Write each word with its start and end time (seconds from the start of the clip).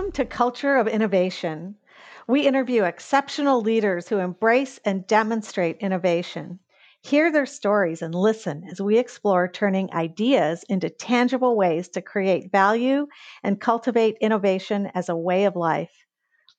Welcome 0.00 0.12
to 0.12 0.24
Culture 0.24 0.76
of 0.76 0.88
Innovation. 0.88 1.74
We 2.26 2.46
interview 2.46 2.84
exceptional 2.84 3.60
leaders 3.60 4.08
who 4.08 4.16
embrace 4.16 4.80
and 4.82 5.06
demonstrate 5.06 5.76
innovation. 5.76 6.58
Hear 7.02 7.30
their 7.30 7.44
stories 7.44 8.00
and 8.00 8.14
listen 8.14 8.64
as 8.70 8.80
we 8.80 8.96
explore 8.96 9.46
turning 9.46 9.92
ideas 9.92 10.64
into 10.70 10.88
tangible 10.88 11.54
ways 11.54 11.90
to 11.90 12.00
create 12.00 12.50
value 12.50 13.08
and 13.42 13.60
cultivate 13.60 14.16
innovation 14.22 14.90
as 14.94 15.10
a 15.10 15.16
way 15.16 15.44
of 15.44 15.54
life. 15.54 15.92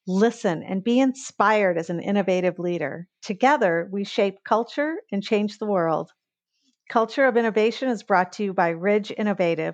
Listen 0.06 0.62
and 0.62 0.84
be 0.84 1.00
inspired 1.00 1.80
as 1.80 1.90
an 1.90 2.00
innovative 2.00 2.60
leader. 2.60 3.08
Together, 3.24 3.90
we 3.92 4.04
shape 4.04 4.44
culture 4.44 4.98
and 5.12 5.24
change 5.24 5.58
the 5.58 5.66
world. 5.66 6.12
Culture 6.90 7.26
of 7.26 7.38
Innovation 7.38 7.90
is 7.90 8.04
brought 8.04 8.34
to 8.34 8.44
you 8.44 8.54
by 8.54 8.70
Ridge 8.70 9.12
Innovative 9.18 9.74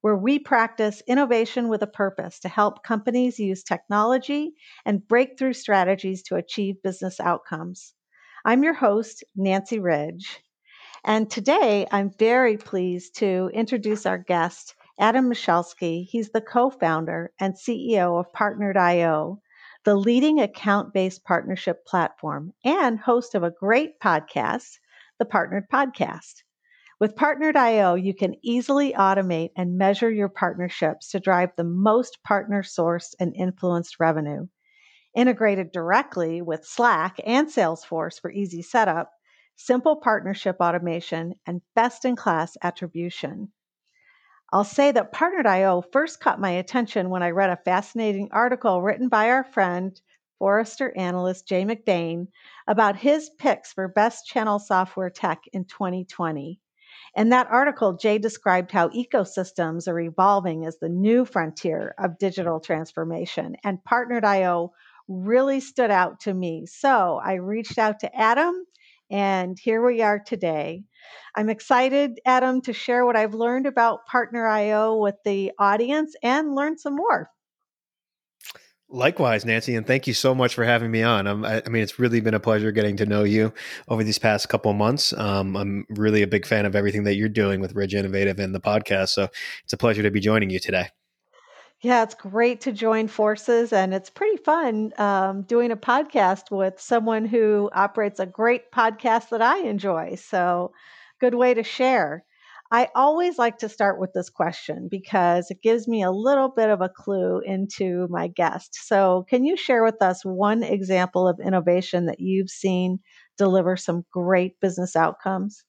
where 0.00 0.16
we 0.16 0.38
practice 0.38 1.02
innovation 1.06 1.68
with 1.68 1.82
a 1.82 1.86
purpose 1.86 2.38
to 2.40 2.48
help 2.48 2.82
companies 2.82 3.38
use 3.38 3.62
technology 3.62 4.54
and 4.84 5.06
breakthrough 5.06 5.52
strategies 5.52 6.22
to 6.22 6.36
achieve 6.36 6.82
business 6.82 7.20
outcomes. 7.20 7.94
I'm 8.44 8.62
your 8.62 8.74
host, 8.74 9.24
Nancy 9.34 9.78
Ridge. 9.78 10.40
And 11.04 11.30
today 11.30 11.86
I'm 11.90 12.10
very 12.18 12.56
pleased 12.56 13.16
to 13.18 13.50
introduce 13.52 14.06
our 14.06 14.18
guest, 14.18 14.74
Adam 14.98 15.30
Michalski. 15.30 16.04
He's 16.04 16.30
the 16.30 16.40
co 16.40 16.70
founder 16.70 17.32
and 17.38 17.54
CEO 17.54 18.18
of 18.18 18.32
Partnered.io, 18.32 19.40
the 19.84 19.94
leading 19.94 20.40
account 20.40 20.92
based 20.92 21.24
partnership 21.24 21.86
platform, 21.86 22.52
and 22.64 22.98
host 22.98 23.34
of 23.34 23.42
a 23.42 23.50
great 23.52 24.00
podcast, 24.00 24.78
the 25.18 25.24
Partnered 25.24 25.68
Podcast. 25.68 26.42
With 26.98 27.14
Partnered.io, 27.14 27.94
you 27.94 28.14
can 28.14 28.36
easily 28.42 28.94
automate 28.94 29.50
and 29.54 29.76
measure 29.76 30.10
your 30.10 30.30
partnerships 30.30 31.10
to 31.10 31.20
drive 31.20 31.50
the 31.54 31.62
most 31.62 32.22
partner 32.22 32.62
sourced 32.62 33.14
and 33.20 33.36
influenced 33.36 34.00
revenue. 34.00 34.46
Integrated 35.14 35.72
directly 35.72 36.40
with 36.40 36.64
Slack 36.64 37.20
and 37.26 37.48
Salesforce 37.48 38.18
for 38.18 38.30
easy 38.30 38.62
setup, 38.62 39.12
simple 39.56 39.96
partnership 39.96 40.56
automation, 40.58 41.34
and 41.44 41.60
best 41.74 42.06
in 42.06 42.16
class 42.16 42.56
attribution. 42.62 43.52
I'll 44.50 44.64
say 44.64 44.90
that 44.92 45.12
Partnered.io 45.12 45.82
first 45.92 46.20
caught 46.20 46.40
my 46.40 46.52
attention 46.52 47.10
when 47.10 47.22
I 47.22 47.28
read 47.28 47.50
a 47.50 47.58
fascinating 47.62 48.30
article 48.32 48.80
written 48.80 49.10
by 49.10 49.28
our 49.28 49.44
friend, 49.44 50.00
Forrester 50.38 50.96
analyst 50.96 51.46
Jay 51.46 51.64
McBain, 51.66 52.28
about 52.66 52.96
his 52.96 53.28
picks 53.38 53.74
for 53.74 53.86
best 53.86 54.26
channel 54.26 54.58
software 54.58 55.10
tech 55.10 55.42
in 55.52 55.66
2020. 55.66 56.58
In 57.16 57.30
that 57.30 57.48
article, 57.50 57.96
Jay 57.96 58.18
described 58.18 58.70
how 58.70 58.90
ecosystems 58.90 59.88
are 59.88 59.98
evolving 59.98 60.66
as 60.66 60.78
the 60.78 60.90
new 60.90 61.24
frontier 61.24 61.94
of 61.98 62.18
digital 62.18 62.60
transformation, 62.60 63.56
and 63.64 63.82
Partnered 63.84 64.22
IO 64.22 64.72
really 65.08 65.60
stood 65.60 65.90
out 65.90 66.20
to 66.20 66.34
me. 66.34 66.66
So 66.66 67.18
I 67.24 67.34
reached 67.34 67.78
out 67.78 68.00
to 68.00 68.14
Adam, 68.14 68.54
and 69.10 69.58
here 69.58 69.82
we 69.82 70.02
are 70.02 70.18
today. 70.18 70.84
I'm 71.34 71.48
excited, 71.48 72.20
Adam, 72.26 72.60
to 72.62 72.74
share 72.74 73.06
what 73.06 73.16
I've 73.16 73.32
learned 73.32 73.64
about 73.64 74.04
Partner 74.04 74.46
IO 74.46 74.96
with 74.96 75.14
the 75.24 75.52
audience 75.58 76.14
and 76.22 76.54
learn 76.54 76.76
some 76.76 76.96
more. 76.96 77.30
Likewise, 78.88 79.44
Nancy, 79.44 79.74
and 79.74 79.84
thank 79.84 80.06
you 80.06 80.14
so 80.14 80.32
much 80.32 80.54
for 80.54 80.64
having 80.64 80.92
me 80.92 81.02
on. 81.02 81.26
Um, 81.26 81.44
I, 81.44 81.60
I, 81.66 81.68
mean, 81.68 81.82
it's 81.82 81.98
really 81.98 82.20
been 82.20 82.34
a 82.34 82.40
pleasure 82.40 82.70
getting 82.70 82.96
to 82.98 83.06
know 83.06 83.24
you 83.24 83.52
over 83.88 84.04
these 84.04 84.18
past 84.18 84.48
couple 84.48 84.70
of 84.70 84.76
months. 84.76 85.12
Um, 85.12 85.56
I'm 85.56 85.86
really 85.88 86.22
a 86.22 86.26
big 86.28 86.46
fan 86.46 86.66
of 86.66 86.76
everything 86.76 87.02
that 87.04 87.14
you're 87.14 87.28
doing 87.28 87.60
with 87.60 87.74
Ridge 87.74 87.94
Innovative 87.96 88.38
and 88.38 88.54
the 88.54 88.60
podcast. 88.60 89.08
So 89.08 89.28
it's 89.64 89.72
a 89.72 89.76
pleasure 89.76 90.04
to 90.04 90.10
be 90.12 90.20
joining 90.20 90.50
you 90.50 90.60
today. 90.60 90.90
Yeah, 91.80 92.04
it's 92.04 92.14
great 92.14 92.60
to 92.62 92.72
join 92.72 93.08
forces, 93.08 93.72
and 93.72 93.92
it's 93.92 94.08
pretty 94.08 94.38
fun 94.38 94.92
um, 94.98 95.42
doing 95.42 95.72
a 95.72 95.76
podcast 95.76 96.50
with 96.50 96.80
someone 96.80 97.26
who 97.26 97.68
operates 97.74 98.18
a 98.18 98.26
great 98.26 98.70
podcast 98.70 99.28
that 99.30 99.42
I 99.42 99.58
enjoy. 99.58 100.14
So, 100.14 100.72
good 101.20 101.34
way 101.34 101.54
to 101.54 101.62
share. 101.62 102.24
I 102.70 102.88
always 102.94 103.38
like 103.38 103.58
to 103.58 103.68
start 103.68 104.00
with 104.00 104.12
this 104.12 104.28
question 104.28 104.88
because 104.90 105.50
it 105.50 105.62
gives 105.62 105.86
me 105.86 106.02
a 106.02 106.10
little 106.10 106.48
bit 106.48 106.68
of 106.68 106.80
a 106.80 106.88
clue 106.88 107.40
into 107.44 108.06
my 108.10 108.28
guest. 108.28 108.74
So, 108.86 109.24
can 109.28 109.44
you 109.44 109.56
share 109.56 109.84
with 109.84 110.02
us 110.02 110.24
one 110.24 110.62
example 110.62 111.28
of 111.28 111.40
innovation 111.40 112.06
that 112.06 112.20
you've 112.20 112.50
seen 112.50 112.98
deliver 113.38 113.76
some 113.76 114.04
great 114.12 114.58
business 114.60 114.96
outcomes? 114.96 115.64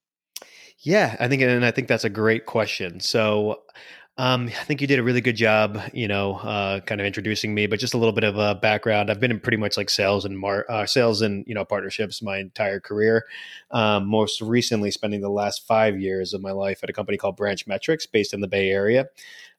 Yeah, 0.80 1.16
I 1.20 1.28
think, 1.28 1.42
and 1.42 1.66
I 1.66 1.72
think 1.72 1.88
that's 1.88 2.04
a 2.04 2.10
great 2.10 2.46
question. 2.46 3.00
So, 3.00 3.64
um, 4.20 4.48
I 4.48 4.64
think 4.64 4.82
you 4.82 4.88
did 4.88 4.98
a 4.98 5.04
really 5.04 5.22
good 5.22 5.36
job, 5.36 5.80
you 5.94 6.08
know, 6.08 6.38
uh, 6.38 6.80
kind 6.80 7.00
of 7.00 7.06
introducing 7.06 7.54
me, 7.54 7.68
but 7.68 7.80
just 7.80 7.94
a 7.94 7.98
little 7.98 8.14
bit 8.14 8.24
of 8.24 8.36
a 8.36 8.56
background. 8.56 9.12
I've 9.12 9.20
been 9.20 9.30
in 9.30 9.40
pretty 9.40 9.58
much 9.58 9.78
like 9.78 9.92
sales 9.92 10.26
and 10.26 10.40
mar- 10.40 10.66
uh, 10.70 10.88
sales 10.88 11.22
and 11.22 11.46
you 11.48 11.54
know 11.54 11.64
partnerships 11.64 12.22
my 12.24 12.40
entire 12.40 12.80
career. 12.80 13.26
Um, 13.70 14.08
most 14.08 14.42
recently, 14.42 14.90
spending 14.90 15.22
the 15.22 15.30
last 15.30 15.68
five 15.68 16.00
years 16.00 16.34
of 16.34 16.42
my 16.42 16.52
life 16.52 16.80
at 16.82 16.90
a 16.90 16.94
company 16.94 17.18
called 17.18 17.36
Branch 17.36 17.68
Metrics, 17.68 18.08
based 18.08 18.34
in 18.34 18.42
the 18.42 18.48
Bay 18.48 18.70
Area. 18.72 19.06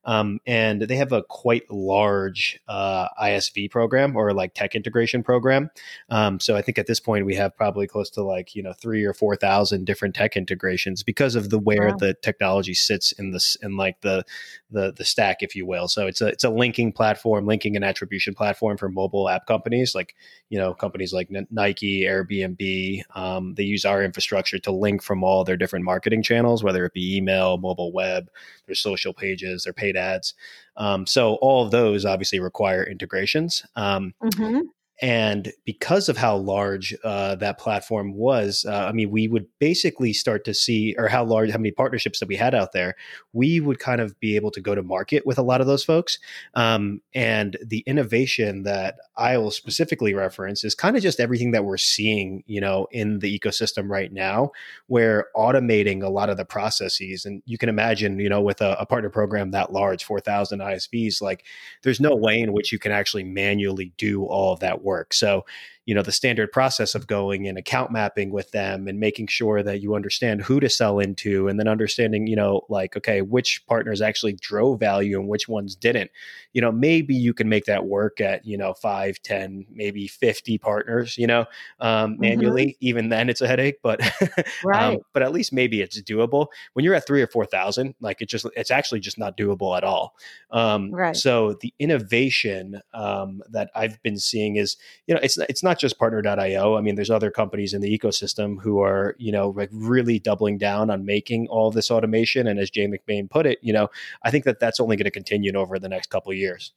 Um, 0.05 0.41
and 0.47 0.83
they 0.83 0.97
have 0.97 1.13
a 1.13 1.23
quite 1.23 1.71
large 1.71 2.59
uh, 2.69 3.09
ISV 3.21 3.71
program 3.71 4.17
or 4.17 4.33
like 4.33 4.55
tech 4.55 4.75
integration 4.75 5.23
program. 5.23 5.71
Um, 6.09 6.41
so 6.41 6.57
I 6.57 6.63
think 6.63 6.79
at 6.79 6.87
this 6.87 7.01
point 7.01 7.27
we 7.27 7.35
have 7.35 7.57
probably 7.57 7.87
close 7.87 8.09
to 8.11 8.23
like 8.23 8.55
you 8.55 8.63
know 8.63 8.73
three 8.73 9.05
or 9.05 9.13
four 9.13 9.37
thousand 9.37 9.85
different 9.85 10.15
tech 10.15 10.37
integrations 10.37 11.03
because 11.03 11.35
of 11.35 11.51
the 11.51 11.59
where 11.59 11.89
wow. 11.89 11.97
the 11.97 12.15
technology 12.15 12.75
sits 12.75 13.13
in 13.13 13.33
this 13.33 13.57
in 13.57 13.77
like 13.77 14.01
the 14.01 14.25
the 14.71 14.93
the 14.97 15.05
stack, 15.05 15.39
if 15.43 15.55
you 15.55 15.67
will. 15.67 15.89
So 15.89 16.07
it's 16.07 16.21
a 16.21 16.29
it's 16.29 16.45
a 16.45 16.51
linking 16.51 16.93
platform, 16.93 17.47
linking 17.47 17.77
and 17.77 17.85
attribution 17.85 18.35
platform 18.35 18.77
for 18.77 18.89
mobile 18.89 19.29
app 19.29 19.47
companies 19.47 19.95
like 19.95 20.15
you 20.49 20.59
know 20.59 20.75
companies 20.75 21.13
like 21.13 21.31
Nike, 21.51 22.03
Airbnb. 22.03 23.03
Um, 23.15 23.55
they 23.55 23.65
use 23.65 23.85
our 23.85 24.03
infrastructure 24.03 24.59
to 24.61 24.73
link 24.73 25.03
from 25.03 25.25
all 25.25 25.45
their 25.45 25.57
different 25.57 25.85
marketing 25.85 26.23
channels, 26.23 26.63
whether 26.63 26.85
it 26.85 26.93
be 26.93 27.17
email, 27.17 27.59
mobile 27.59 27.93
web, 27.93 28.31
their 28.67 28.75
social 28.75 29.13
pages, 29.13 29.65
their 29.65 29.73
paid 29.89 29.97
ads. 29.97 30.35
Um, 30.77 31.07
so 31.07 31.35
all 31.37 31.65
of 31.65 31.71
those 31.71 32.05
obviously 32.05 32.41
require 32.41 32.85
integrations. 32.85 33.65
Um, 33.77 34.15
mm-hmm. 34.23 34.61
And 35.01 35.53
because 35.65 36.09
of 36.09 36.17
how 36.17 36.37
large 36.37 36.95
uh, 37.05 37.37
that 37.37 37.59
platform 37.59 38.15
was, 38.15 38.67
uh, 38.69 38.87
I 38.87 38.93
mean, 38.93 39.11
we 39.11 39.29
would 39.29 39.47
basically 39.61 40.13
start 40.13 40.45
to 40.47 40.55
see, 40.55 40.97
or 40.99 41.07
how 41.07 41.25
large, 41.25 41.51
how 41.51 41.59
many 41.59 41.71
partnerships 41.71 42.19
that 42.19 42.29
we 42.29 42.35
had 42.35 42.55
out 42.55 42.73
there, 42.73 42.97
we 43.33 43.61
would 43.61 43.79
kind 43.79 44.01
of 44.01 44.19
be 44.19 44.35
able 44.35 44.51
to 44.51 44.61
go 44.61 44.75
to 44.75 44.83
market 44.83 45.25
with 45.25 45.39
a 45.39 45.43
lot 45.43 45.61
of 45.61 45.69
those 45.69 45.85
folks. 45.85 46.19
Um, 46.55 47.01
and 47.15 47.57
the 47.65 47.81
innovation 47.81 48.65
that 48.65 48.97
I 49.17 49.39
will 49.39 49.53
specifically 49.53 50.15
reference 50.15 50.65
is 50.65 50.75
kind 50.75 50.97
of 50.97 51.03
just 51.03 51.21
everything 51.21 51.53
that 51.53 51.65
we're 51.65 51.77
seeing, 51.77 52.43
you 52.47 52.61
know, 52.61 52.89
in 52.91 53.21
the 53.21 53.39
ecosystem 53.39 53.89
right 53.89 54.13
now, 54.13 54.51
where 54.89 55.27
automating 55.37 56.03
a 56.03 56.09
lot 56.09 56.29
of 56.29 56.37
the 56.37 56.45
processes, 56.45 57.25
and 57.25 57.41
you 57.47 57.57
can 57.57 57.69
imagine, 57.69 58.19
you 58.19 58.29
know, 58.29 58.43
with 58.43 58.61
a, 58.61 58.77
a 58.81 58.87
partner 58.87 59.11
program 59.11 59.53
that 59.53 59.73
large, 59.73 60.03
4,000 60.03 60.59
ISVs, 60.59 61.23
like 61.23 61.45
there's 61.83 62.01
no 62.01 62.17
way 62.17 62.41
in 62.41 62.53
which 62.53 62.73
you 62.73 62.81
can 62.81 62.91
actually 62.91 63.25
manually 63.25 63.93
do 63.97 64.25
all 64.25 64.53
of 64.53 64.61
that 64.61 64.83
work. 64.83 64.88
So 65.13 65.45
you 65.89 65.95
know 65.95 66.03
the 66.03 66.13
standard 66.13 66.53
process 66.53 66.95
of 66.95 67.07
going 67.07 67.49
and 67.49 67.57
account 67.57 67.91
mapping 67.91 68.31
with 68.31 68.51
them 68.51 68.89
and 68.89 69.01
making 69.01 69.27
sure 69.27 69.63
that 69.63 69.81
you 69.81 69.95
understand 69.95 70.43
who 70.43 70.61
to 70.61 70.69
sell 70.69 70.99
into 70.99 71.49
and 71.49 71.59
then 71.59 71.67
understanding 71.67 72.27
you 72.27 72.37
know 72.37 72.61
like 72.69 72.95
okay 72.95 73.23
which 73.23 73.67
partners 73.67 74.03
actually 74.03 74.35
drove 74.35 74.79
value 74.79 75.19
and 75.19 75.31
which 75.31 75.49
ones 75.49 75.75
didn't 75.75 76.11
you 76.53 76.61
know 76.61 76.71
maybe 76.71 77.15
you 77.15 77.33
can 77.33 77.49
make 77.49 77.65
that 77.65 77.87
work 77.87 78.21
at 78.21 78.45
you 78.45 78.59
know 78.59 78.75
5 78.75 79.23
10 79.23 79.65
maybe 79.71 80.07
50 80.07 80.59
partners 80.59 81.17
you 81.17 81.27
know 81.27 81.47
um, 81.81 82.13
mm-hmm. 82.13 82.21
manually 82.21 82.77
even 82.81 83.09
then 83.09 83.31
it's 83.31 83.41
a 83.41 83.49
headache 83.49 83.79
but 83.83 84.03
um, 84.23 84.45
right. 84.67 84.83
um, 84.83 84.99
but 85.15 85.23
at 85.23 85.33
least 85.33 85.55
maybe 85.55 85.81
it's 85.81 85.99
doable 86.03 86.49
when 86.75 86.85
you're 86.85 86.95
at 86.95 87.07
3 87.07 87.23
or 87.23 87.29
4000 87.29 87.95
like 88.03 88.21
it 88.21 88.29
just 88.29 88.45
it's 88.55 88.71
actually 88.71 89.01
just 89.01 89.19
not 89.19 89.39
doable 89.39 89.75
at 89.75 89.85
all 89.85 90.15
um, 90.51 90.91
right. 90.91 91.17
so 91.17 91.55
the 91.63 91.73
innovation 91.79 92.83
um, 92.93 93.41
that 93.49 93.71
i've 93.75 94.03
been 94.03 94.19
seeing 94.19 94.57
is 94.57 94.77
you 95.07 95.15
know 95.15 95.21
it's 95.23 95.39
it's 95.39 95.63
not 95.63 95.78
just 95.79 95.99
partner.io. 95.99 96.77
I 96.77 96.81
mean, 96.81 96.95
there's 96.95 97.11
other 97.11 97.31
companies 97.31 97.75
in 97.75 97.81
the 97.81 97.99
ecosystem 97.99 98.61
who 98.61 98.81
are, 98.81 99.15
you 99.19 99.33
know, 99.33 99.51
like 99.51 99.71
really 99.73 100.19
doubling 100.19 100.59
down 100.59 100.91
on 100.91 101.05
making 101.05 101.49
all 101.49 101.71
this 101.71 101.91
automation. 101.91 102.47
And 102.47 102.59
as 102.59 102.71
Jay 102.71 102.87
McBain 102.87 103.29
put 103.29 103.47
it, 103.47 103.59
you 103.63 103.73
know, 103.73 103.89
I 104.23 104.31
think 104.31 104.45
that 104.45 104.61
that's 104.61 104.81
only 104.81 104.97
going 104.97 105.05
to 105.05 105.11
continue 105.11 105.55
over 105.55 105.79
the 105.79 105.89
next 105.89 106.11
couple 106.11 106.33
of 106.33 106.39
years. 106.39 106.73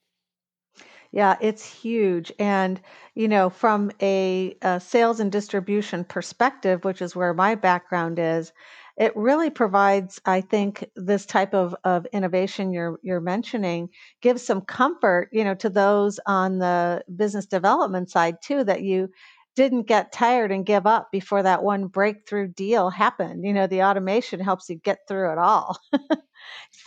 Yeah, 1.12 1.36
it's 1.42 1.66
huge. 1.66 2.32
And, 2.40 2.80
you 3.16 3.28
know, 3.28 3.50
from 3.50 3.92
a, 4.02 4.56
a, 4.62 4.80
sales 4.80 5.20
and 5.20 5.32
distribution 5.32 6.06
perspective, 6.06 6.86
which 6.86 7.02
is 7.02 7.16
where 7.16 7.34
my 7.34 7.56
background 7.56 8.18
is, 8.18 8.54
it 9.02 9.18
really 9.18 9.50
provides, 9.50 10.22
I 10.28 10.42
think, 10.42 10.88
this 10.96 11.26
type 11.26 11.56
of, 11.56 11.76
of 11.84 12.06
innovation 12.14 12.72
you're 12.72 13.00
you're 13.02 13.20
mentioning 13.20 13.90
gives 14.22 14.46
some 14.46 14.62
comfort, 14.62 15.30
you 15.32 15.44
know, 15.44 15.56
to 15.56 15.72
those 15.72 16.20
on 16.28 16.60
the 16.60 17.04
business 17.16 17.48
development 17.48 18.12
side 18.12 18.36
too, 18.44 18.64
that 18.64 18.84
you 18.84 19.10
didn't 19.56 19.88
get 19.88 20.12
tired 20.12 20.52
and 20.52 20.68
give 20.68 20.86
up 20.86 21.12
before 21.12 21.42
that 21.42 21.64
one 21.64 21.88
breakthrough 21.88 22.48
deal 22.48 22.92
happened. 22.92 23.44
You 23.44 23.54
know, 23.54 23.66
the 23.66 23.82
automation 23.82 24.40
helps 24.40 24.70
you 24.70 24.76
get 24.76 25.00
through 25.08 25.32
it 25.32 25.40
all. 25.40 25.80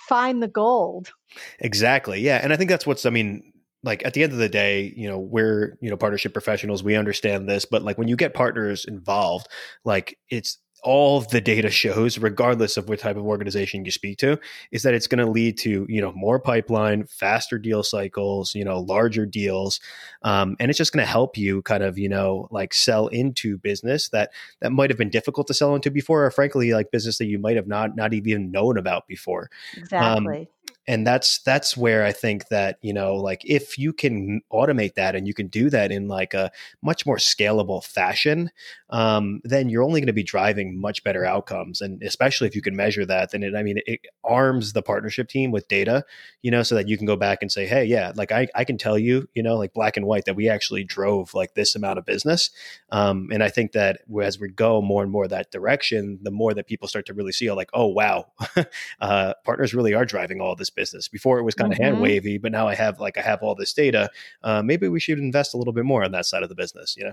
Find 0.08 0.40
the 0.40 0.48
gold. 0.48 1.10
Exactly. 1.58 2.20
Yeah. 2.20 2.38
And 2.40 2.52
I 2.52 2.56
think 2.56 2.70
that's 2.70 2.86
what's, 2.86 3.06
I 3.06 3.10
mean, 3.10 3.52
like 3.82 4.06
at 4.06 4.14
the 4.14 4.22
end 4.22 4.32
of 4.32 4.38
the 4.38 4.48
day, 4.48 4.94
you 4.96 5.08
know, 5.08 5.18
we're, 5.18 5.76
you 5.80 5.90
know, 5.90 5.96
partnership 5.96 6.32
professionals, 6.32 6.84
we 6.84 6.94
understand 6.94 7.48
this, 7.48 7.64
but 7.64 7.82
like 7.82 7.98
when 7.98 8.08
you 8.08 8.16
get 8.16 8.34
partners 8.34 8.84
involved, 8.84 9.48
like 9.84 10.16
it's 10.30 10.58
all 10.84 11.20
the 11.22 11.40
data 11.40 11.70
shows, 11.70 12.18
regardless 12.18 12.76
of 12.76 12.88
what 12.88 13.00
type 13.00 13.16
of 13.16 13.24
organization 13.24 13.84
you 13.84 13.90
speak 13.90 14.18
to, 14.18 14.38
is 14.70 14.82
that 14.82 14.94
it's 14.94 15.06
going 15.06 15.24
to 15.24 15.30
lead 15.30 15.58
to 15.58 15.86
you 15.88 16.00
know 16.00 16.12
more 16.12 16.38
pipeline, 16.38 17.04
faster 17.06 17.58
deal 17.58 17.82
cycles, 17.82 18.54
you 18.54 18.64
know 18.64 18.80
larger 18.80 19.26
deals, 19.26 19.80
um, 20.22 20.56
and 20.60 20.70
it's 20.70 20.78
just 20.78 20.92
going 20.92 21.04
to 21.04 21.10
help 21.10 21.36
you 21.36 21.62
kind 21.62 21.82
of 21.82 21.98
you 21.98 22.08
know 22.08 22.46
like 22.50 22.72
sell 22.72 23.08
into 23.08 23.58
business 23.58 24.10
that 24.10 24.30
that 24.60 24.70
might 24.70 24.90
have 24.90 24.98
been 24.98 25.10
difficult 25.10 25.46
to 25.48 25.54
sell 25.54 25.74
into 25.74 25.90
before, 25.90 26.24
or 26.24 26.30
frankly 26.30 26.72
like 26.72 26.90
business 26.90 27.18
that 27.18 27.26
you 27.26 27.38
might 27.38 27.56
have 27.56 27.66
not 27.66 27.96
not 27.96 28.12
even 28.14 28.50
known 28.50 28.78
about 28.78 29.08
before. 29.08 29.50
Um, 29.76 29.82
exactly. 29.82 30.38
Um, 30.38 30.46
and 30.86 31.06
that's 31.06 31.38
that's 31.40 31.76
where 31.76 32.04
i 32.04 32.12
think 32.12 32.48
that 32.48 32.78
you 32.82 32.92
know 32.92 33.14
like 33.14 33.42
if 33.44 33.78
you 33.78 33.92
can 33.92 34.40
automate 34.52 34.94
that 34.94 35.14
and 35.14 35.26
you 35.26 35.34
can 35.34 35.48
do 35.48 35.70
that 35.70 35.90
in 35.90 36.08
like 36.08 36.34
a 36.34 36.50
much 36.82 37.06
more 37.06 37.16
scalable 37.16 37.82
fashion 37.84 38.50
um, 38.94 39.40
then 39.42 39.68
you're 39.68 39.82
only 39.82 40.00
going 40.00 40.06
to 40.06 40.12
be 40.12 40.22
driving 40.22 40.80
much 40.80 41.02
better 41.02 41.24
outcomes. 41.24 41.80
And 41.80 42.00
especially 42.02 42.46
if 42.46 42.54
you 42.54 42.62
can 42.62 42.76
measure 42.76 43.04
that 43.04 43.30
then 43.32 43.42
it 43.42 43.54
i 43.54 43.62
mean 43.62 43.78
it 43.86 44.00
arms 44.22 44.72
the 44.72 44.82
partnership 44.82 45.28
team 45.28 45.50
with 45.50 45.68
data 45.68 46.04
you 46.42 46.50
know 46.50 46.62
so 46.62 46.74
that 46.74 46.88
you 46.88 46.96
can 46.96 47.06
go 47.06 47.16
back 47.16 47.38
and 47.40 47.50
say 47.50 47.66
hey 47.66 47.84
yeah 47.84 48.12
like 48.14 48.32
i, 48.32 48.46
I 48.54 48.64
can 48.64 48.78
tell 48.78 48.98
you 48.98 49.28
you 49.34 49.42
know 49.42 49.56
like 49.56 49.74
black 49.74 49.96
and 49.96 50.06
white 50.06 50.24
that 50.26 50.36
we 50.36 50.48
actually 50.48 50.84
drove 50.84 51.34
like 51.34 51.54
this 51.54 51.74
amount 51.74 51.98
of 51.98 52.04
business. 52.04 52.50
Um, 52.90 53.28
and 53.32 53.42
i 53.42 53.48
think 53.48 53.72
that 53.72 54.00
as 54.22 54.38
we 54.38 54.48
go 54.48 54.80
more 54.80 55.02
and 55.02 55.10
more 55.10 55.26
that 55.28 55.50
direction 55.50 56.18
the 56.22 56.30
more 56.30 56.54
that 56.54 56.66
people 56.66 56.88
start 56.88 57.06
to 57.06 57.14
really 57.14 57.32
see 57.32 57.50
like 57.50 57.70
oh 57.74 57.86
wow 57.86 58.26
uh, 59.00 59.34
partners 59.44 59.74
really 59.74 59.94
are 59.94 60.04
driving 60.04 60.40
all 60.40 60.54
this 60.54 60.70
business. 60.74 61.08
Before 61.08 61.38
it 61.38 61.42
was 61.42 61.54
kind 61.54 61.72
of 61.72 61.78
mm-hmm. 61.78 61.84
hand 61.84 62.00
wavy, 62.00 62.38
but 62.38 62.52
now 62.52 62.68
I 62.68 62.74
have 62.74 63.00
like 63.00 63.18
I 63.18 63.22
have 63.22 63.42
all 63.42 63.54
this 63.54 63.72
data. 63.72 64.10
Uh, 64.42 64.62
maybe 64.62 64.88
we 64.88 65.00
should 65.00 65.18
invest 65.18 65.54
a 65.54 65.56
little 65.56 65.72
bit 65.72 65.84
more 65.84 66.04
on 66.04 66.12
that 66.12 66.26
side 66.26 66.42
of 66.42 66.48
the 66.48 66.54
business. 66.54 66.96
You 66.96 67.04
know. 67.04 67.12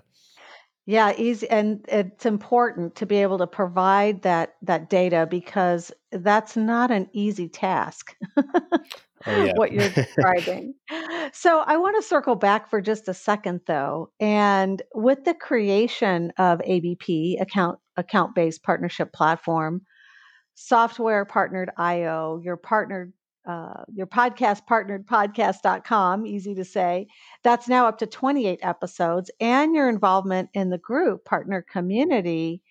Yeah, 0.88 1.13
easy, 1.16 1.48
and 1.50 1.86
it's 1.88 2.25
important 2.25 2.96
to 2.96 3.06
be 3.06 3.18
able 3.18 3.38
to 3.38 3.48
provide 3.48 4.24
that 4.24 4.56
that 4.63 4.90
data 4.90 5.28
because 5.30 5.92
that's 6.12 6.58
not 6.58 6.90
an 6.90 7.08
easy 7.13 7.48
task. 7.48 8.16
oh, 8.38 8.81
yeah. 9.28 9.54
what 9.56 9.72
you're 9.72 9.90
describing. 9.90 10.74
so 11.34 11.60
I 11.60 11.78
want 11.78 12.02
to 12.02 12.08
circle 12.08 12.36
back 12.36 12.68
for 12.68 12.81
just 12.81 13.08
a 13.08 13.13
second, 13.13 13.62
though, 13.68 14.12
and 14.19 14.81
with 14.96 15.24
the 15.24 15.36
creation 15.36 16.34
of 16.40 16.62
ABP 16.66 17.38
account 17.40 17.78
account 17.96 18.34
based 18.34 18.63
partnership 18.63 19.13
platform, 19.13 19.84
software 20.56 21.25
partnered 21.25 21.69
IO, 21.78 22.40
your 22.44 22.58
partnered 22.58 23.13
uh, 23.46 23.84
your 23.92 24.08
podcast 24.08 24.66
partnered 24.68 25.08
podcast.com, 25.08 26.26
easy 26.26 26.56
to 26.56 26.66
say. 26.66 27.08
That's 27.44 27.68
now 27.68 27.88
up 27.88 27.98
to 28.00 28.08
28 28.08 28.60
episodes, 28.62 29.32
and 29.40 29.76
your 29.76 29.90
involvement 29.90 30.50
in 30.54 30.70
the 30.70 30.78
group 30.78 31.26
partner 31.26 31.62
community. 31.62 32.62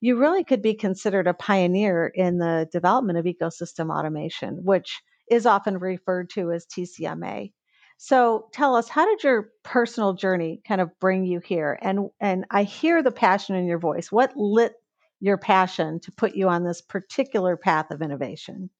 You 0.00 0.16
really 0.16 0.44
could 0.44 0.62
be 0.62 0.74
considered 0.74 1.26
a 1.26 1.34
pioneer 1.34 2.06
in 2.14 2.38
the 2.38 2.68
development 2.70 3.18
of 3.18 3.24
ecosystem 3.24 3.90
automation, 3.94 4.64
which 4.64 5.02
is 5.30 5.46
often 5.46 5.78
referred 5.78 6.30
to 6.30 6.52
as 6.52 6.66
TCMA. 6.66 7.52
So 7.98 8.48
tell 8.52 8.76
us, 8.76 8.88
how 8.88 9.06
did 9.06 9.24
your 9.24 9.50
personal 9.64 10.12
journey 10.12 10.60
kind 10.68 10.80
of 10.80 10.90
bring 11.00 11.24
you 11.24 11.40
here? 11.40 11.78
And 11.80 12.10
and 12.20 12.44
I 12.50 12.64
hear 12.64 13.02
the 13.02 13.10
passion 13.10 13.56
in 13.56 13.66
your 13.66 13.78
voice. 13.78 14.12
What 14.12 14.36
lit 14.36 14.74
your 15.20 15.38
passion 15.38 16.00
to 16.00 16.12
put 16.12 16.34
you 16.34 16.48
on 16.48 16.64
this 16.64 16.82
particular 16.82 17.56
path 17.56 17.90
of 17.90 18.02
innovation? 18.02 18.70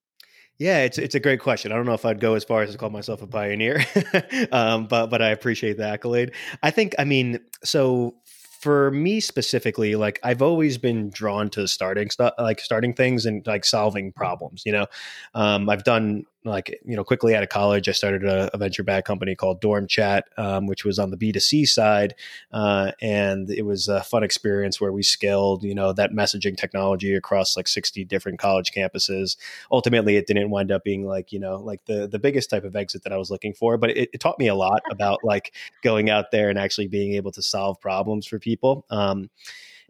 Yeah, 0.58 0.78
it's 0.84 0.96
it's 0.98 1.14
a 1.14 1.20
great 1.20 1.40
question. 1.40 1.70
I 1.70 1.76
don't 1.76 1.84
know 1.84 1.92
if 1.92 2.04
I'd 2.06 2.20
go 2.20 2.34
as 2.34 2.44
far 2.44 2.62
as 2.62 2.72
to 2.72 2.78
call 2.78 2.88
myself 2.90 3.20
a 3.22 3.26
pioneer, 3.26 3.84
um, 4.52 4.86
but 4.86 5.08
but 5.08 5.20
I 5.20 5.28
appreciate 5.28 5.76
the 5.76 5.86
accolade. 5.86 6.32
I 6.62 6.70
think 6.70 6.94
I 6.98 7.04
mean 7.04 7.40
so 7.62 8.14
for 8.60 8.90
me 8.90 9.20
specifically, 9.20 9.96
like 9.96 10.18
I've 10.22 10.40
always 10.40 10.78
been 10.78 11.10
drawn 11.10 11.50
to 11.50 11.68
starting 11.68 12.08
stuff, 12.10 12.32
like 12.38 12.60
starting 12.60 12.94
things 12.94 13.26
and 13.26 13.46
like 13.46 13.66
solving 13.66 14.12
problems. 14.12 14.62
You 14.64 14.72
know, 14.72 14.86
um, 15.34 15.68
I've 15.68 15.84
done 15.84 16.24
like 16.46 16.78
you 16.84 16.96
know 16.96 17.04
quickly 17.04 17.34
out 17.34 17.42
of 17.42 17.48
college 17.48 17.88
i 17.88 17.92
started 17.92 18.24
a, 18.24 18.48
a 18.54 18.58
venture 18.58 18.82
back 18.82 19.04
company 19.04 19.34
called 19.34 19.60
dorm 19.60 19.86
chat 19.86 20.24
um, 20.36 20.66
which 20.66 20.84
was 20.84 20.98
on 20.98 21.10
the 21.10 21.16
b2c 21.16 21.66
side. 21.66 22.14
Uh, 22.52 22.92
and 23.00 23.50
it 23.50 23.62
was 23.62 23.88
a 23.88 24.02
fun 24.02 24.22
experience 24.22 24.80
where 24.80 24.92
we 24.92 25.02
scaled 25.02 25.62
you 25.62 25.74
know 25.74 25.92
that 25.92 26.12
messaging 26.12 26.56
technology 26.56 27.14
across 27.14 27.56
like 27.56 27.68
60 27.68 28.04
different 28.04 28.38
college 28.38 28.72
campuses. 28.72 29.36
Ultimately 29.70 30.16
it 30.16 30.26
didn't 30.26 30.50
wind 30.50 30.70
up 30.70 30.84
being 30.84 31.06
like 31.06 31.32
you 31.32 31.38
know 31.38 31.56
like 31.56 31.84
the 31.86 32.06
the 32.06 32.18
biggest 32.18 32.50
type 32.50 32.64
of 32.64 32.76
exit 32.76 33.02
that 33.02 33.12
i 33.12 33.16
was 33.16 33.30
looking 33.30 33.52
for 33.52 33.76
but 33.76 33.90
it, 33.90 34.10
it 34.12 34.20
taught 34.20 34.38
me 34.38 34.48
a 34.48 34.54
lot 34.54 34.82
about 34.90 35.20
like 35.24 35.54
going 35.82 36.10
out 36.10 36.30
there 36.30 36.48
and 36.48 36.58
actually 36.58 36.88
being 36.88 37.14
able 37.14 37.32
to 37.32 37.42
solve 37.42 37.80
problems 37.80 38.26
for 38.26 38.38
people 38.38 38.84
um, 38.90 39.30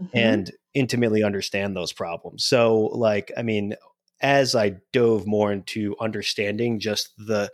mm-hmm. 0.00 0.16
and 0.16 0.52
intimately 0.74 1.22
understand 1.22 1.76
those 1.76 1.92
problems. 1.92 2.44
So 2.44 2.90
like 2.92 3.32
i 3.36 3.42
mean 3.42 3.74
as 4.20 4.54
I 4.54 4.76
dove 4.92 5.26
more 5.26 5.52
into 5.52 5.96
understanding 6.00 6.80
just 6.80 7.12
the 7.18 7.50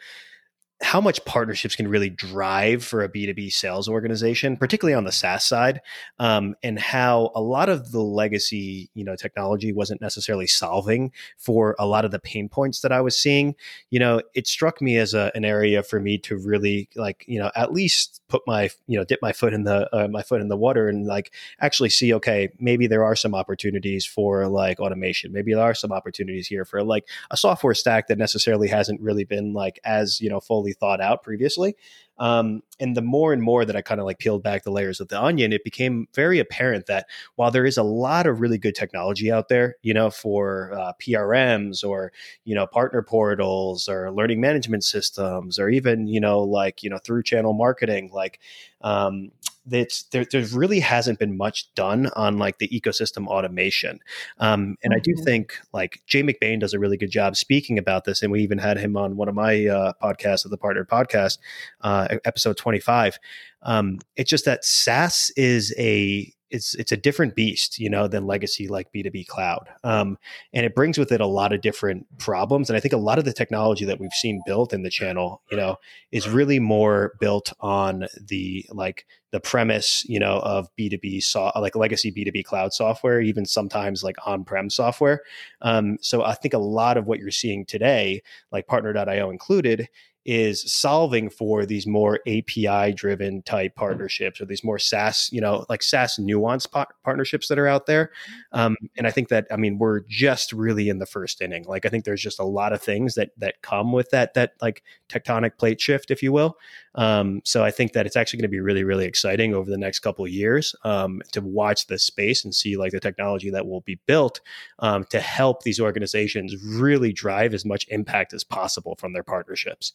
how 0.82 1.00
much 1.00 1.24
partnerships 1.24 1.76
can 1.76 1.86
really 1.86 2.10
drive 2.10 2.84
for 2.84 3.02
a 3.02 3.08
B2B 3.08 3.52
sales 3.52 3.88
organization, 3.88 4.56
particularly 4.56 4.94
on 4.94 5.04
the 5.04 5.12
SaaS 5.12 5.44
side, 5.44 5.80
um, 6.18 6.56
and 6.62 6.78
how 6.78 7.30
a 7.36 7.40
lot 7.40 7.68
of 7.68 7.92
the 7.92 8.00
legacy, 8.00 8.90
you 8.94 9.04
know, 9.04 9.14
technology 9.14 9.72
wasn't 9.72 10.00
necessarily 10.00 10.46
solving 10.46 11.12
for 11.38 11.76
a 11.78 11.86
lot 11.86 12.04
of 12.04 12.10
the 12.10 12.18
pain 12.18 12.48
points 12.48 12.80
that 12.80 12.90
I 12.90 13.00
was 13.00 13.16
seeing. 13.16 13.54
You 13.90 14.00
know, 14.00 14.22
it 14.34 14.48
struck 14.48 14.82
me 14.82 14.96
as 14.96 15.14
a, 15.14 15.30
an 15.36 15.44
area 15.44 15.82
for 15.84 16.00
me 16.00 16.18
to 16.18 16.36
really 16.36 16.88
like, 16.96 17.24
you 17.28 17.38
know, 17.38 17.52
at 17.54 17.72
least 17.72 18.20
put 18.28 18.42
my, 18.46 18.68
you 18.88 18.98
know, 18.98 19.04
dip 19.04 19.20
my 19.22 19.32
foot 19.32 19.54
in 19.54 19.62
the 19.62 19.88
uh, 19.94 20.08
my 20.08 20.22
foot 20.22 20.40
in 20.40 20.48
the 20.48 20.56
water 20.56 20.88
and 20.88 21.06
like 21.06 21.32
actually 21.60 21.90
see, 21.90 22.12
okay, 22.14 22.48
maybe 22.58 22.88
there 22.88 23.04
are 23.04 23.14
some 23.14 23.34
opportunities 23.34 24.04
for 24.04 24.48
like 24.48 24.80
automation. 24.80 25.32
Maybe 25.32 25.54
there 25.54 25.62
are 25.62 25.74
some 25.74 25.92
opportunities 25.92 26.48
here 26.48 26.64
for 26.64 26.82
like 26.82 27.08
a 27.30 27.36
software 27.36 27.74
stack 27.74 28.08
that 28.08 28.18
necessarily 28.18 28.68
hasn't 28.68 29.00
really 29.00 29.24
been 29.24 29.52
like 29.52 29.78
as 29.84 30.20
you 30.20 30.28
know 30.28 30.40
fully 30.40 30.71
thought 30.72 31.00
out 31.00 31.22
previously. 31.22 31.76
Um, 32.18 32.62
and 32.78 32.96
the 32.96 33.02
more 33.02 33.32
and 33.32 33.42
more 33.42 33.64
that 33.64 33.74
I 33.74 33.80
kind 33.80 34.00
of 34.00 34.06
like 34.06 34.18
peeled 34.18 34.42
back 34.42 34.62
the 34.62 34.70
layers 34.70 35.00
of 35.00 35.08
the 35.08 35.20
onion, 35.20 35.52
it 35.52 35.64
became 35.64 36.06
very 36.14 36.38
apparent 36.38 36.86
that 36.86 37.06
while 37.36 37.50
there 37.50 37.64
is 37.64 37.78
a 37.78 37.82
lot 37.82 38.26
of 38.26 38.40
really 38.40 38.58
good 38.58 38.74
technology 38.74 39.32
out 39.32 39.48
there, 39.48 39.76
you 39.82 39.92
know, 39.92 40.10
for 40.10 40.72
uh, 40.72 40.92
PRMs 41.00 41.82
or, 41.82 42.12
you 42.44 42.54
know, 42.54 42.66
partner 42.66 43.02
portals 43.02 43.88
or 43.88 44.12
learning 44.12 44.40
management 44.40 44.84
systems 44.84 45.58
or 45.58 45.68
even, 45.68 46.06
you 46.06 46.20
know, 46.20 46.40
like, 46.40 46.82
you 46.82 46.90
know, 46.90 46.98
through 46.98 47.22
channel 47.22 47.54
marketing, 47.54 48.10
like, 48.12 48.38
um, 48.82 49.32
that's 49.66 50.04
there, 50.04 50.24
there 50.24 50.44
really 50.52 50.80
hasn't 50.80 51.18
been 51.18 51.36
much 51.36 51.72
done 51.74 52.10
on 52.16 52.38
like 52.38 52.58
the 52.58 52.68
ecosystem 52.68 53.26
automation. 53.28 54.00
Um, 54.38 54.76
and 54.82 54.92
mm-hmm. 54.92 54.96
I 54.96 54.98
do 55.00 55.14
mm-hmm. 55.14 55.24
think 55.24 55.58
like 55.72 56.02
Jay 56.06 56.22
McBain 56.22 56.60
does 56.60 56.74
a 56.74 56.78
really 56.78 56.96
good 56.96 57.10
job 57.10 57.36
speaking 57.36 57.78
about 57.78 58.04
this. 58.04 58.22
And 58.22 58.32
we 58.32 58.42
even 58.42 58.58
had 58.58 58.78
him 58.78 58.96
on 58.96 59.16
one 59.16 59.28
of 59.28 59.34
my 59.34 59.66
uh, 59.66 59.92
podcasts 60.02 60.44
of 60.44 60.50
the 60.50 60.58
partner 60.58 60.84
podcast, 60.84 61.38
uh, 61.82 62.08
episode 62.24 62.56
25. 62.56 63.18
Um, 63.62 63.98
it's 64.16 64.30
just 64.30 64.44
that 64.44 64.64
SaaS 64.64 65.30
is 65.36 65.74
a 65.78 66.32
it's 66.52 66.74
it's 66.74 66.92
a 66.92 66.96
different 66.96 67.34
beast, 67.34 67.78
you 67.78 67.88
know, 67.88 68.06
than 68.06 68.26
legacy 68.26 68.68
like 68.68 68.92
B2B 68.92 69.26
cloud. 69.26 69.68
Um, 69.82 70.18
and 70.52 70.66
it 70.66 70.74
brings 70.74 70.98
with 70.98 71.10
it 71.10 71.20
a 71.20 71.26
lot 71.26 71.52
of 71.52 71.62
different 71.62 72.06
problems. 72.18 72.68
And 72.68 72.76
I 72.76 72.80
think 72.80 72.92
a 72.92 72.98
lot 72.98 73.18
of 73.18 73.24
the 73.24 73.32
technology 73.32 73.86
that 73.86 73.98
we've 73.98 74.12
seen 74.12 74.42
built 74.44 74.72
in 74.74 74.82
the 74.82 74.90
channel, 74.90 75.42
you 75.50 75.56
know, 75.56 75.76
is 76.12 76.28
really 76.28 76.60
more 76.60 77.14
built 77.20 77.52
on 77.60 78.06
the 78.20 78.66
like 78.70 79.06
the 79.30 79.40
premise, 79.40 80.04
you 80.06 80.20
know, 80.20 80.40
of 80.40 80.68
B2B 80.78 81.22
so 81.22 81.50
like 81.56 81.74
legacy 81.74 82.12
B2B 82.12 82.44
cloud 82.44 82.74
software, 82.74 83.20
even 83.22 83.46
sometimes 83.46 84.04
like 84.04 84.16
on-prem 84.26 84.68
software. 84.68 85.22
Um, 85.62 85.96
so 86.02 86.22
I 86.22 86.34
think 86.34 86.52
a 86.52 86.58
lot 86.58 86.98
of 86.98 87.06
what 87.06 87.18
you're 87.18 87.30
seeing 87.30 87.64
today, 87.64 88.22
like 88.50 88.66
partner.io 88.66 89.30
included, 89.30 89.88
is 90.24 90.72
solving 90.72 91.28
for 91.28 91.66
these 91.66 91.86
more 91.86 92.20
API 92.28 92.92
driven 92.92 93.42
type 93.42 93.74
partnerships 93.74 94.40
or 94.40 94.44
these 94.44 94.62
more 94.62 94.78
SaaS, 94.78 95.28
you 95.32 95.40
know, 95.40 95.66
like 95.68 95.82
SaaS 95.82 96.18
nuance 96.18 96.66
partnerships 96.66 97.48
that 97.48 97.58
are 97.58 97.66
out 97.66 97.86
there. 97.86 98.12
Um, 98.52 98.76
and 98.96 99.06
I 99.06 99.10
think 99.10 99.28
that, 99.28 99.46
I 99.50 99.56
mean, 99.56 99.78
we're 99.78 100.00
just 100.08 100.52
really 100.52 100.88
in 100.88 100.98
the 100.98 101.06
first 101.06 101.42
inning. 101.42 101.64
Like, 101.64 101.84
I 101.84 101.88
think 101.88 102.04
there's 102.04 102.22
just 102.22 102.38
a 102.38 102.44
lot 102.44 102.72
of 102.72 102.80
things 102.80 103.14
that, 103.16 103.30
that 103.38 103.62
come 103.62 103.92
with 103.92 104.10
that, 104.10 104.34
that 104.34 104.52
like 104.62 104.84
tectonic 105.08 105.58
plate 105.58 105.80
shift, 105.80 106.10
if 106.12 106.22
you 106.22 106.32
will. 106.32 106.56
Um, 106.94 107.40
so 107.44 107.64
I 107.64 107.70
think 107.70 107.92
that 107.92 108.06
it's 108.06 108.16
actually 108.16 108.38
going 108.38 108.50
to 108.50 108.56
be 108.56 108.60
really, 108.60 108.84
really 108.84 109.06
exciting 109.06 109.54
over 109.54 109.70
the 109.70 109.78
next 109.78 110.00
couple 110.00 110.24
of 110.24 110.30
years 110.30 110.74
um, 110.84 111.22
to 111.32 111.40
watch 111.40 111.88
this 111.88 112.04
space 112.04 112.44
and 112.44 112.54
see 112.54 112.76
like 112.76 112.92
the 112.92 113.00
technology 113.00 113.50
that 113.50 113.66
will 113.66 113.80
be 113.80 113.98
built 114.06 114.40
um, 114.78 115.04
to 115.04 115.18
help 115.18 115.62
these 115.62 115.80
organizations 115.80 116.54
really 116.64 117.12
drive 117.12 117.54
as 117.54 117.64
much 117.64 117.86
impact 117.88 118.32
as 118.34 118.44
possible 118.44 118.94
from 118.98 119.14
their 119.14 119.22
partnerships 119.24 119.94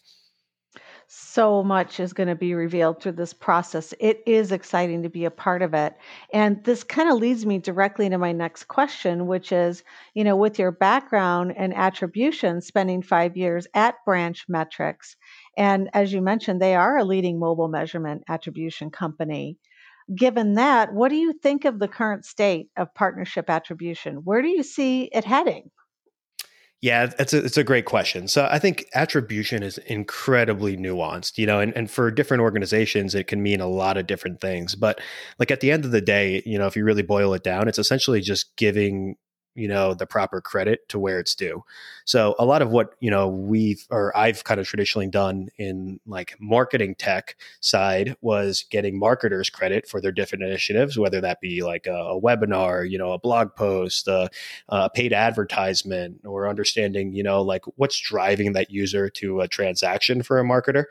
so 1.10 1.64
much 1.64 2.00
is 2.00 2.14
going 2.14 2.28
to 2.28 2.36
be 2.36 2.54
revealed 2.54 3.02
through 3.02 3.14
this 3.14 3.34
process. 3.34 3.94
It 4.00 4.22
is 4.26 4.52
exciting 4.52 5.04
to 5.04 5.10
be 5.10 5.26
a 5.26 5.32
part 5.32 5.62
of 5.62 5.74
it. 5.74 5.96
And 6.34 6.64
this 6.66 6.84
kind 6.84 7.10
of 7.10 7.18
leads 7.18 7.46
me 7.46 7.60
directly 7.60 8.06
into 8.06 8.18
my 8.18 8.34
next 8.34 8.66
question, 8.66 9.26
which 9.28 9.52
is, 9.52 9.84
you 10.14 10.24
know, 10.24 10.36
with 10.36 10.60
your 10.60 10.72
background 10.72 11.54
and 11.58 11.74
attribution, 11.74 12.62
spending 12.62 13.02
five 13.02 13.38
years 13.38 13.68
at 13.74 13.96
Branch 14.06 14.44
Metrics 14.50 15.16
And 15.58 15.90
as 15.94 16.14
you 16.14 16.22
mentioned, 16.22 16.62
they 16.62 16.76
are 16.76 16.98
a 16.98 17.04
leading 17.06 17.40
mobile 17.40 17.68
measurement 17.70 18.24
attribution 18.30 18.90
company. 18.92 19.58
Given 20.16 20.56
that, 20.56 20.94
what 20.94 21.10
do 21.10 21.16
you 21.16 21.34
think 21.34 21.66
of 21.66 21.80
the 21.80 21.88
current 21.88 22.26
state 22.26 22.70
of 22.78 22.94
partnership 22.94 23.50
attribution? 23.50 24.18
Where 24.26 24.42
do 24.42 24.50
you 24.50 24.64
see 24.64 25.06
it 25.14 25.26
heading? 25.26 25.72
Yeah, 26.82 27.12
it's 27.18 27.34
a, 27.34 27.44
it's 27.44 27.58
a 27.58 27.64
great 27.64 27.86
question. 27.86 28.28
So 28.28 28.48
I 28.52 28.60
think 28.60 28.86
attribution 28.94 29.64
is 29.64 29.80
incredibly 29.80 30.78
nuanced, 30.78 31.40
you 31.40 31.48
know, 31.48 31.60
and, 31.60 31.76
and 31.76 31.90
for 31.90 32.12
different 32.12 32.42
organizations, 32.42 33.16
it 33.16 33.26
can 33.26 33.42
mean 33.42 33.62
a 33.62 33.68
lot 33.68 33.98
of 33.98 34.06
different 34.06 34.40
things. 34.40 34.76
But 34.76 35.02
like 35.40 35.50
at 35.50 35.60
the 35.60 35.72
end 35.72 35.86
of 35.86 35.92
the 35.92 36.02
day, 36.02 36.44
you 36.46 36.60
know, 36.60 36.68
if 36.68 36.76
you 36.76 36.84
really 36.84 37.02
boil 37.02 37.34
it 37.34 37.44
down, 37.44 37.68
it's 37.68 37.80
essentially 37.80 38.22
just 38.22 38.56
giving 38.58 39.16
you 39.58 39.68
know 39.68 39.94
the 39.94 40.06
proper 40.06 40.40
credit 40.42 40.88
to 40.90 41.00
where 41.00 41.20
it's 41.20 41.36
due. 41.36 41.64
So 42.06 42.36
a 42.40 42.46
lot 42.46 42.62
of 42.62 42.70
what 42.70 42.96
you 43.00 43.12
know 43.12 43.28
we've 43.28 43.86
or 43.90 44.16
i've 44.16 44.44
kind 44.44 44.60
of 44.60 44.68
traditionally 44.68 45.08
done 45.08 45.50
in 45.58 46.00
like 46.06 46.36
marketing 46.40 46.96
tech 46.96 47.36
side 47.60 48.16
was 48.22 48.66
getting 48.70 48.98
marketers 48.98 49.50
credit 49.50 49.88
for 49.88 50.00
their 50.00 50.12
different 50.12 50.44
initiatives 50.44 50.98
whether 50.98 51.20
that 51.22 51.42
be 51.42 51.64
like 51.64 51.86
a, 51.88 51.92
a 51.92 52.22
webinar 52.22 52.90
you 52.90 52.98
know 52.98 53.12
a 53.12 53.20
blog 53.20 53.56
post 53.56 54.08
a, 54.08 54.30
a 54.70 54.90
paid 54.90 55.14
advertisement 55.14 56.22
or 56.26 56.48
understanding 56.48 57.14
you 57.14 57.24
know 57.24 57.42
like 57.42 57.64
what's 57.76 58.00
driving 58.00 58.54
that 58.54 58.72
user 58.72 59.10
to 59.10 59.42
a 59.42 59.48
transaction 59.48 60.22
for 60.24 60.40
a 60.40 60.44
marketer. 60.44 60.86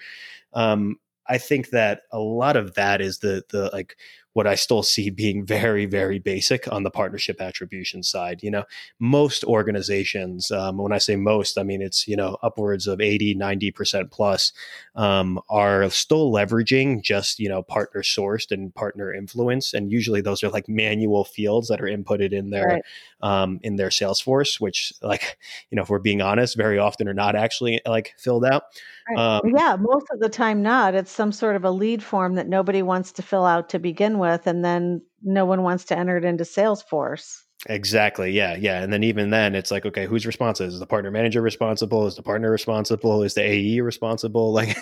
Um, 0.52 0.98
I 1.28 1.38
think 1.38 1.70
that 1.70 2.02
a 2.12 2.18
lot 2.18 2.56
of 2.56 2.74
that 2.74 3.00
is 3.00 3.18
the 3.18 3.42
the 3.50 3.70
like 3.72 3.96
what 4.36 4.46
I 4.46 4.54
still 4.54 4.82
see 4.82 5.08
being 5.08 5.46
very, 5.46 5.86
very 5.86 6.18
basic 6.18 6.70
on 6.70 6.82
the 6.82 6.90
partnership 6.90 7.40
attribution 7.40 8.02
side. 8.02 8.42
You 8.42 8.50
know, 8.50 8.64
most 8.98 9.42
organizations, 9.44 10.50
um, 10.50 10.76
when 10.76 10.92
I 10.92 10.98
say 10.98 11.16
most, 11.16 11.56
I 11.56 11.62
mean 11.62 11.80
it's, 11.80 12.06
you 12.06 12.16
know, 12.16 12.36
upwards 12.42 12.86
of 12.86 13.00
80, 13.00 13.34
90% 13.34 14.10
plus, 14.10 14.52
um, 14.94 15.40
are 15.48 15.88
still 15.88 16.30
leveraging 16.30 17.00
just, 17.02 17.38
you 17.38 17.48
know, 17.48 17.62
partner 17.62 18.02
sourced 18.02 18.52
and 18.52 18.74
partner 18.74 19.10
influence. 19.10 19.72
And 19.72 19.90
usually 19.90 20.20
those 20.20 20.44
are 20.44 20.50
like 20.50 20.68
manual 20.68 21.24
fields 21.24 21.68
that 21.68 21.80
are 21.80 21.84
inputted 21.84 22.32
in 22.32 22.50
their, 22.50 22.66
right. 22.66 22.82
um, 23.22 23.58
in 23.62 23.76
their 23.76 23.88
Salesforce, 23.88 24.60
which 24.60 24.92
like, 25.00 25.38
you 25.70 25.76
know, 25.76 25.82
if 25.82 25.88
we're 25.88 25.98
being 25.98 26.20
honest, 26.20 26.58
very 26.58 26.78
often 26.78 27.08
are 27.08 27.14
not 27.14 27.36
actually 27.36 27.80
like 27.86 28.12
filled 28.18 28.44
out. 28.44 28.64
Right. 29.08 29.18
Um, 29.18 29.52
yeah, 29.56 29.76
most 29.78 30.06
of 30.10 30.18
the 30.18 30.28
time 30.28 30.62
not. 30.62 30.94
It's 30.94 31.12
some 31.12 31.30
sort 31.30 31.54
of 31.56 31.64
a 31.64 31.70
lead 31.70 32.02
form 32.02 32.34
that 32.34 32.48
nobody 32.48 32.82
wants 32.82 33.12
to 33.12 33.22
fill 33.22 33.44
out 33.44 33.68
to 33.70 33.78
begin 33.78 34.18
with, 34.18 34.25
and 34.46 34.64
then 34.64 35.02
no 35.22 35.44
one 35.44 35.62
wants 35.62 35.84
to 35.86 35.98
enter 35.98 36.16
it 36.16 36.24
into 36.24 36.44
Salesforce. 36.44 37.42
Exactly. 37.68 38.30
Yeah. 38.32 38.54
Yeah. 38.56 38.82
And 38.82 38.92
then 38.92 39.02
even 39.02 39.30
then, 39.30 39.54
it's 39.54 39.70
like, 39.70 39.86
okay, 39.86 40.06
who's 40.06 40.26
responsible? 40.26 40.68
Is 40.68 40.78
the 40.78 40.86
partner 40.86 41.10
manager 41.10 41.40
responsible? 41.40 42.06
Is 42.06 42.14
the 42.14 42.22
partner 42.22 42.50
responsible? 42.50 43.22
Is 43.22 43.34
the 43.34 43.42
AE 43.42 43.80
responsible? 43.80 44.52
Like, 44.56 44.76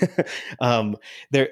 um, 0.60 0.96
there, 1.30 1.50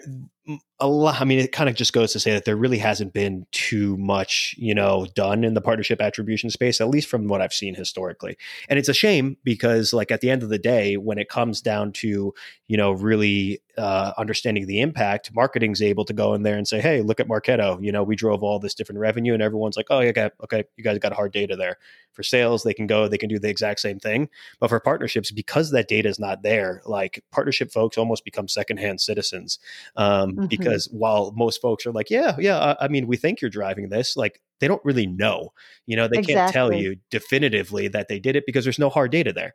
a 0.80 0.88
lot. 0.88 1.20
I 1.20 1.24
mean, 1.24 1.38
it 1.38 1.52
kind 1.52 1.68
of 1.70 1.76
just 1.76 1.92
goes 1.92 2.12
to 2.12 2.18
say 2.20 2.32
that 2.32 2.44
there 2.44 2.56
really 2.56 2.78
hasn't 2.78 3.12
been 3.12 3.46
too 3.52 3.96
much, 3.96 4.54
you 4.58 4.74
know, 4.74 5.06
done 5.14 5.44
in 5.44 5.54
the 5.54 5.60
partnership 5.60 6.00
attribution 6.00 6.50
space, 6.50 6.80
at 6.80 6.88
least 6.88 7.08
from 7.08 7.28
what 7.28 7.40
I've 7.40 7.52
seen 7.52 7.74
historically. 7.76 8.36
And 8.68 8.76
it's 8.78 8.88
a 8.88 8.92
shame 8.94 9.36
because, 9.44 9.92
like, 9.92 10.10
at 10.10 10.20
the 10.20 10.30
end 10.30 10.42
of 10.42 10.48
the 10.48 10.58
day, 10.58 10.96
when 10.96 11.18
it 11.18 11.28
comes 11.28 11.60
down 11.60 11.92
to, 11.94 12.34
you 12.66 12.76
know, 12.76 12.90
really 12.90 13.60
uh, 13.78 14.12
understanding 14.18 14.66
the 14.66 14.80
impact, 14.80 15.30
marketing's 15.32 15.80
able 15.80 16.04
to 16.06 16.12
go 16.12 16.34
in 16.34 16.42
there 16.42 16.56
and 16.58 16.66
say, 16.66 16.80
"Hey, 16.80 17.02
look 17.02 17.20
at 17.20 17.28
Marketo. 17.28 17.82
You 17.82 17.92
know, 17.92 18.02
we 18.02 18.16
drove 18.16 18.42
all 18.42 18.58
this 18.58 18.74
different 18.74 18.98
revenue," 18.98 19.34
and 19.34 19.42
everyone's 19.42 19.76
like, 19.76 19.86
"Oh, 19.90 20.00
yeah, 20.00 20.10
okay, 20.10 20.30
okay, 20.44 20.64
you 20.76 20.82
guys 20.82 20.98
got 20.98 21.12
hard 21.12 21.32
data 21.32 21.54
there." 21.56 21.78
For 22.12 22.22
sales, 22.22 22.62
they 22.62 22.74
can 22.74 22.86
go, 22.86 23.08
they 23.08 23.18
can 23.18 23.28
do 23.28 23.38
the 23.38 23.48
exact 23.48 23.80
same 23.80 23.98
thing. 23.98 24.28
But 24.60 24.68
for 24.68 24.80
partnerships, 24.80 25.30
because 25.30 25.70
that 25.70 25.88
data 25.88 26.08
is 26.08 26.18
not 26.18 26.42
there, 26.42 26.82
like 26.86 27.24
partnership 27.30 27.72
folks 27.72 27.98
almost 27.98 28.24
become 28.24 28.48
secondhand 28.48 29.00
citizens 29.00 29.58
um, 29.96 30.32
mm-hmm. 30.32 30.46
because 30.46 30.88
while 30.92 31.32
most 31.36 31.60
folks 31.60 31.86
are 31.86 31.92
like, 31.92 32.10
yeah, 32.10 32.36
yeah, 32.38 32.74
I 32.80 32.88
mean, 32.88 33.06
we 33.06 33.16
think 33.16 33.40
you're 33.40 33.50
driving 33.50 33.88
this, 33.88 34.16
like 34.16 34.40
they 34.60 34.68
don't 34.68 34.84
really 34.84 35.06
know. 35.06 35.52
You 35.86 35.96
know, 35.96 36.06
they 36.06 36.18
exactly. 36.18 36.34
can't 36.34 36.52
tell 36.52 36.72
you 36.72 36.96
definitively 37.10 37.88
that 37.88 38.08
they 38.08 38.20
did 38.20 38.36
it 38.36 38.46
because 38.46 38.64
there's 38.64 38.78
no 38.78 38.90
hard 38.90 39.10
data 39.10 39.32
there. 39.32 39.54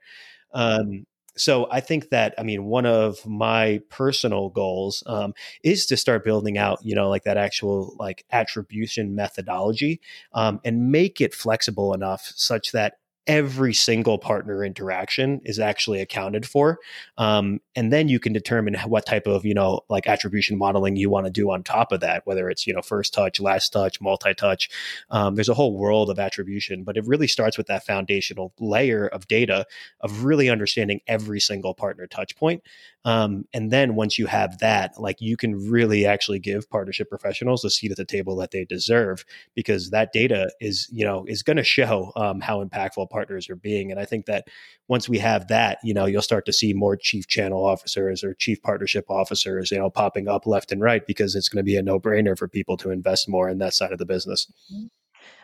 Um, 0.54 1.06
so 1.38 1.68
I 1.72 1.80
think 1.80 2.10
that 2.10 2.34
I 2.38 2.44
mean 2.44 2.66
one 2.66 2.86
of 2.86 3.26
my 3.26 3.82
personal 3.90 4.50
goals 4.50 5.04
um, 5.06 5.34
is 5.64 5.86
to 5.88 5.98
start 5.98 6.24
building 6.24 6.58
out 6.58 6.80
you 6.84 6.96
know 6.96 7.10
like 7.10 7.24
that 7.24 7.38
actual 7.38 7.96
like 8.00 8.26
attribution 8.32 9.16
methodology 9.16 10.02
um, 10.34 10.60
and 10.64 10.92
make 10.92 11.22
it 11.22 11.34
flexible 11.34 11.94
enough 11.94 12.32
such 12.36 12.72
that 12.72 12.98
every 13.28 13.74
single 13.74 14.18
partner 14.18 14.64
interaction 14.64 15.42
is 15.44 15.60
actually 15.60 16.02
accounted 16.02 16.46
for 16.46 16.80
um, 17.18 17.60
and 17.76 17.92
then 17.92 18.08
you 18.08 18.20
can 18.20 18.32
determine 18.32 18.74
what 18.86 19.06
type 19.06 19.28
of 19.28 19.46
you 19.46 19.54
know 19.54 19.82
like 19.90 20.08
attribution 20.08 20.58
modeling 20.58 20.96
you 20.96 21.10
want 21.10 21.26
to 21.26 21.32
do 21.32 21.52
on 21.52 21.62
top 21.62 21.92
of 21.92 22.00
that 22.00 22.26
whether 22.26 22.50
it's 22.50 22.66
you 22.66 22.74
know 22.74 22.82
first 22.82 23.14
touch 23.14 23.40
last 23.40 23.74
touch 23.74 24.00
multi-touch 24.00 24.70
um, 25.10 25.36
there's 25.36 25.50
a 25.50 25.54
whole 25.54 25.78
world 25.78 26.10
of 26.10 26.20
attribution 26.20 26.84
but 26.84 26.96
it 26.96 27.06
really 27.06 27.28
starts 27.28 27.58
with 27.58 27.68
that 27.68 27.86
foundational 27.86 28.54
layer 28.60 29.08
of 29.08 29.28
data 29.28 29.66
of 30.02 30.24
really 30.24 30.50
understanding 30.50 31.02
every 31.08 31.40
single 31.40 31.74
partner 31.74 32.08
touch 32.08 32.36
point 32.36 32.64
um, 33.04 33.46
and 33.54 33.72
then 33.72 33.96
once 33.96 34.18
you 34.18 34.26
have 34.26 34.60
that 34.60 35.00
like 35.00 35.20
you 35.20 35.36
can 35.36 35.70
really 35.70 36.06
actually 36.06 36.40
give 36.40 36.70
partnership 36.70 37.10
professionals 37.10 37.62
the 37.62 37.70
seat 37.70 37.92
at 37.92 37.98
the 37.98 38.06
table 38.06 38.36
that 38.38 38.52
they 38.52 38.64
deserve 38.64 39.26
because 39.54 39.90
that 39.90 40.14
data 40.14 40.50
is 40.62 40.88
you 40.92 41.04
know 41.04 41.26
is 41.28 41.44
going 41.44 41.58
to 41.58 41.64
show 41.64 42.12
um, 42.16 42.40
how 42.40 42.64
impactful 42.64 43.10
partners 43.18 43.50
are 43.50 43.56
being. 43.56 43.90
And 43.90 44.00
I 44.00 44.06
think 44.06 44.28
that 44.28 44.48
once 44.88 45.10
we 45.10 45.18
have 45.18 45.48
that, 45.48 45.80
you 45.84 45.92
know, 45.92 46.06
you'll 46.06 46.22
start 46.22 46.46
to 46.46 46.54
see 46.54 46.72
more 46.72 46.96
chief 46.96 47.26
channel 47.26 47.66
officers 47.66 48.24
or 48.24 48.36
chief 48.36 48.62
partnership 48.62 49.10
officers, 49.10 49.72
you 49.72 49.80
know, 49.80 49.90
popping 49.90 50.28
up 50.28 50.46
left 50.46 50.72
and 50.72 50.82
right 50.82 51.02
because 51.08 51.34
it's 51.34 51.50
going 51.50 51.58
to 51.58 51.64
be 51.64 51.78
a 51.78 51.82
no 51.82 52.00
brainer 52.00 52.38
for 52.38 52.48
people 52.48 52.78
to 52.78 52.92
invest 52.92 53.28
more 53.28 53.50
in 53.50 53.58
that 53.58 53.74
side 53.74 53.92
of 53.92 53.98
the 53.98 54.06
business. 54.06 54.46
Mm-hmm. 54.72 54.86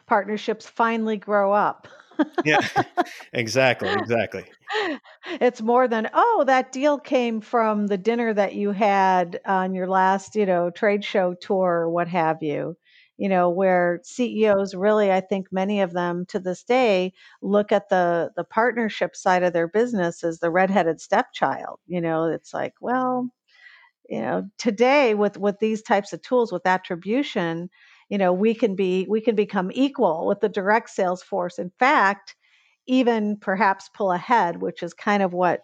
Partnerships 0.05 0.67
finally 0.69 1.17
grow 1.17 1.51
up. 1.51 1.87
yeah, 2.45 2.59
exactly, 3.33 3.89
exactly. 3.89 4.45
It's 5.41 5.63
more 5.63 5.87
than 5.87 6.11
oh, 6.13 6.43
that 6.45 6.71
deal 6.71 6.99
came 6.99 7.41
from 7.41 7.87
the 7.87 7.97
dinner 7.97 8.35
that 8.35 8.53
you 8.53 8.69
had 8.69 9.39
on 9.47 9.73
your 9.73 9.87
last, 9.87 10.35
you 10.35 10.45
know, 10.45 10.69
trade 10.69 11.03
show 11.03 11.33
tour 11.33 11.85
or 11.85 11.89
what 11.89 12.07
have 12.07 12.43
you 12.43 12.77
you 13.23 13.29
know 13.29 13.49
where 13.49 14.01
CEOs 14.03 14.75
really 14.75 15.09
I 15.09 15.21
think 15.21 15.47
many 15.49 15.79
of 15.79 15.93
them 15.93 16.25
to 16.27 16.39
this 16.39 16.61
day 16.63 17.13
look 17.41 17.71
at 17.71 17.87
the 17.87 18.31
the 18.35 18.43
partnership 18.43 19.15
side 19.15 19.43
of 19.43 19.53
their 19.53 19.69
business 19.69 20.25
as 20.25 20.39
the 20.39 20.51
redheaded 20.51 20.99
stepchild 20.99 21.79
you 21.87 22.01
know 22.01 22.25
it's 22.25 22.53
like 22.53 22.73
well 22.81 23.29
you 24.09 24.19
know 24.21 24.43
today 24.57 25.13
with 25.15 25.37
with 25.37 25.59
these 25.59 25.81
types 25.81 26.11
of 26.11 26.21
tools 26.21 26.51
with 26.51 26.67
attribution 26.67 27.69
you 28.09 28.17
know 28.17 28.33
we 28.33 28.53
can 28.53 28.75
be 28.75 29.07
we 29.09 29.21
can 29.21 29.35
become 29.35 29.71
equal 29.73 30.27
with 30.27 30.41
the 30.41 30.49
direct 30.49 30.89
sales 30.89 31.23
force. 31.23 31.57
In 31.59 31.71
fact 31.79 32.35
even 32.87 33.37
perhaps 33.37 33.89
pull 33.95 34.11
ahead 34.11 34.61
which 34.61 34.83
is 34.83 34.93
kind 34.93 35.23
of 35.23 35.33
what 35.33 35.61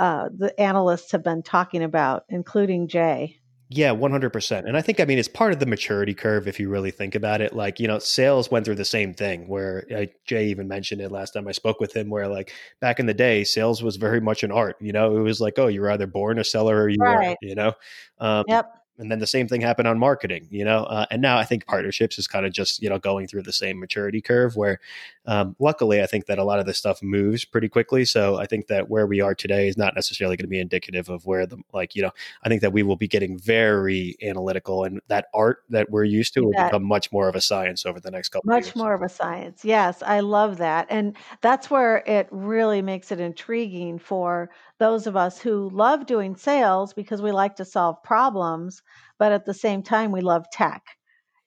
uh, 0.00 0.30
the 0.38 0.58
analysts 0.58 1.12
have 1.12 1.22
been 1.22 1.42
talking 1.42 1.82
about 1.82 2.24
including 2.30 2.88
jay 2.88 3.38
yeah, 3.74 3.90
100%. 3.90 4.66
And 4.66 4.76
I 4.76 4.82
think, 4.82 5.00
I 5.00 5.04
mean, 5.04 5.18
it's 5.18 5.28
part 5.28 5.52
of 5.52 5.58
the 5.58 5.66
maturity 5.66 6.14
curve 6.14 6.46
if 6.46 6.60
you 6.60 6.68
really 6.68 6.90
think 6.90 7.14
about 7.14 7.40
it. 7.40 7.54
Like, 7.54 7.80
you 7.80 7.88
know, 7.88 7.98
sales 7.98 8.50
went 8.50 8.64
through 8.64 8.74
the 8.76 8.84
same 8.84 9.14
thing 9.14 9.48
where 9.48 9.86
uh, 9.94 10.06
Jay 10.26 10.46
even 10.48 10.68
mentioned 10.68 11.00
it 11.00 11.10
last 11.10 11.32
time 11.32 11.48
I 11.48 11.52
spoke 11.52 11.80
with 11.80 11.96
him, 11.96 12.10
where 12.10 12.28
like 12.28 12.52
back 12.80 13.00
in 13.00 13.06
the 13.06 13.14
day, 13.14 13.44
sales 13.44 13.82
was 13.82 13.96
very 13.96 14.20
much 14.20 14.42
an 14.42 14.52
art. 14.52 14.76
You 14.80 14.92
know, 14.92 15.16
it 15.16 15.20
was 15.20 15.40
like, 15.40 15.58
oh, 15.58 15.68
you're 15.68 15.90
either 15.90 16.06
born 16.06 16.38
a 16.38 16.44
seller 16.44 16.82
or 16.82 16.88
you 16.88 16.98
right. 17.00 17.30
are, 17.30 17.36
you 17.40 17.54
know? 17.54 17.72
Um, 18.18 18.44
yep 18.48 18.81
and 18.98 19.10
then 19.10 19.18
the 19.18 19.26
same 19.26 19.48
thing 19.48 19.60
happened 19.60 19.88
on 19.88 19.98
marketing 19.98 20.46
you 20.50 20.64
know 20.64 20.84
uh, 20.84 21.06
and 21.10 21.22
now 21.22 21.38
i 21.38 21.44
think 21.44 21.66
partnerships 21.66 22.18
is 22.18 22.26
kind 22.26 22.46
of 22.46 22.52
just 22.52 22.82
you 22.82 22.88
know 22.88 22.98
going 22.98 23.26
through 23.26 23.42
the 23.42 23.52
same 23.52 23.78
maturity 23.78 24.20
curve 24.20 24.56
where 24.56 24.80
um, 25.26 25.56
luckily 25.58 26.02
i 26.02 26.06
think 26.06 26.26
that 26.26 26.38
a 26.38 26.44
lot 26.44 26.58
of 26.58 26.66
this 26.66 26.78
stuff 26.78 27.02
moves 27.02 27.44
pretty 27.44 27.68
quickly. 27.68 28.04
So 28.04 28.36
i 28.36 28.46
think 28.46 28.66
that 28.66 28.88
where 28.88 29.06
we 29.06 29.20
are 29.20 29.34
today 29.34 29.68
is 29.68 29.76
not 29.76 29.94
necessarily 29.94 30.36
going 30.36 30.44
to 30.44 30.48
be 30.48 30.60
indicative 30.60 31.08
of 31.08 31.26
where 31.26 31.46
the 31.46 31.58
like 31.72 31.94
you 31.94 32.02
know 32.02 32.10
i 32.42 32.48
think 32.48 32.60
that 32.60 32.72
we 32.72 32.82
will 32.82 32.96
be 32.96 33.08
getting 33.08 33.38
very 33.38 34.16
analytical 34.22 34.84
and 34.84 35.00
that 35.08 35.26
art 35.34 35.58
that 35.70 35.90
we're 35.90 36.04
used 36.04 36.34
to 36.34 36.42
will 36.42 36.52
become 36.52 36.84
much 36.84 37.10
more 37.12 37.28
of 37.28 37.34
a 37.34 37.40
science 37.40 37.86
over 37.86 38.00
the 38.00 38.10
next 38.10 38.30
couple 38.30 38.50
of 38.50 38.56
years. 38.56 38.66
much 38.66 38.76
more 38.76 38.94
of 38.94 39.02
a 39.02 39.08
science. 39.08 39.64
Yes 39.64 40.02
i 40.02 40.20
love 40.20 40.58
that. 40.58 40.86
And 40.90 41.16
that's 41.40 41.70
where 41.70 41.98
it 42.06 42.28
really 42.30 42.82
makes 42.82 43.12
it 43.12 43.20
intriguing 43.20 43.98
for 43.98 44.50
those 44.82 45.06
of 45.06 45.16
us 45.16 45.38
who 45.40 45.70
love 45.70 46.06
doing 46.06 46.34
sales 46.34 46.92
because 46.92 47.22
we 47.22 47.30
like 47.30 47.54
to 47.54 47.64
solve 47.64 48.02
problems, 48.02 48.82
but 49.16 49.30
at 49.30 49.46
the 49.46 49.54
same 49.54 49.80
time 49.80 50.10
we 50.10 50.20
love 50.20 50.44
tech. 50.52 50.82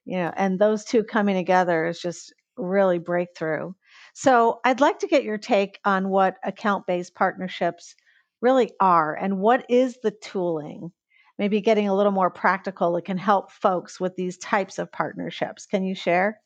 You 0.06 0.20
know, 0.20 0.32
and 0.38 0.58
those 0.58 0.86
two 0.86 1.04
coming 1.04 1.36
together 1.36 1.86
is 1.86 2.00
just 2.00 2.34
really 2.56 2.98
breakthrough. 2.98 3.74
So, 4.14 4.62
I'd 4.64 4.80
like 4.80 5.00
to 5.00 5.08
get 5.08 5.26
your 5.26 5.38
take 5.38 5.80
on 5.84 6.08
what 6.08 6.38
account-based 6.46 7.14
partnerships 7.14 7.96
really 8.42 8.72
are 8.80 9.14
and 9.16 9.40
what 9.40 9.66
is 9.70 9.98
the 10.02 10.12
tooling? 10.12 10.94
Maybe 11.38 11.60
getting 11.60 11.90
a 11.90 11.96
little 11.96 12.14
more 12.14 12.30
practical 12.30 12.94
that 12.94 13.04
can 13.04 13.18
help 13.18 13.52
folks 13.52 14.00
with 14.00 14.16
these 14.16 14.38
types 14.38 14.80
of 14.80 14.94
partnerships. 14.94 15.66
Can 15.66 15.84
you 15.84 15.94
share? 15.94 16.40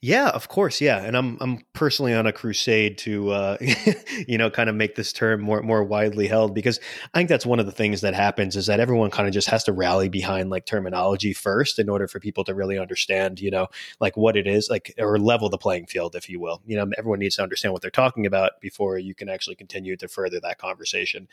Yeah, 0.00 0.28
of 0.28 0.48
course. 0.48 0.80
Yeah, 0.80 1.02
and 1.02 1.16
I'm 1.16 1.36
I'm 1.40 1.58
personally 1.72 2.14
on 2.14 2.24
a 2.26 2.32
crusade 2.32 2.98
to 2.98 3.30
uh, 3.30 3.56
you 4.28 4.38
know 4.38 4.48
kind 4.48 4.70
of 4.70 4.76
make 4.76 4.94
this 4.94 5.12
term 5.12 5.40
more 5.40 5.60
more 5.62 5.82
widely 5.82 6.28
held 6.28 6.54
because 6.54 6.78
I 7.12 7.18
think 7.18 7.28
that's 7.28 7.44
one 7.44 7.58
of 7.58 7.66
the 7.66 7.72
things 7.72 8.00
that 8.02 8.14
happens 8.14 8.54
is 8.54 8.66
that 8.66 8.78
everyone 8.78 9.10
kind 9.10 9.26
of 9.26 9.34
just 9.34 9.48
has 9.48 9.64
to 9.64 9.72
rally 9.72 10.08
behind 10.08 10.50
like 10.50 10.66
terminology 10.66 11.32
first 11.32 11.80
in 11.80 11.88
order 11.88 12.06
for 12.06 12.20
people 12.20 12.44
to 12.44 12.54
really 12.54 12.78
understand 12.78 13.40
you 13.40 13.50
know 13.50 13.66
like 13.98 14.16
what 14.16 14.36
it 14.36 14.46
is 14.46 14.68
like 14.70 14.94
or 14.98 15.18
level 15.18 15.48
the 15.48 15.58
playing 15.58 15.86
field 15.86 16.14
if 16.14 16.28
you 16.28 16.38
will. 16.38 16.62
You 16.64 16.76
know, 16.76 16.86
everyone 16.96 17.18
needs 17.18 17.36
to 17.36 17.42
understand 17.42 17.72
what 17.72 17.82
they're 17.82 17.90
talking 17.90 18.24
about 18.24 18.60
before 18.60 18.98
you 18.98 19.14
can 19.16 19.28
actually 19.28 19.56
continue 19.56 19.96
to 19.96 20.06
further 20.06 20.38
that 20.40 20.58
conversation. 20.58 21.26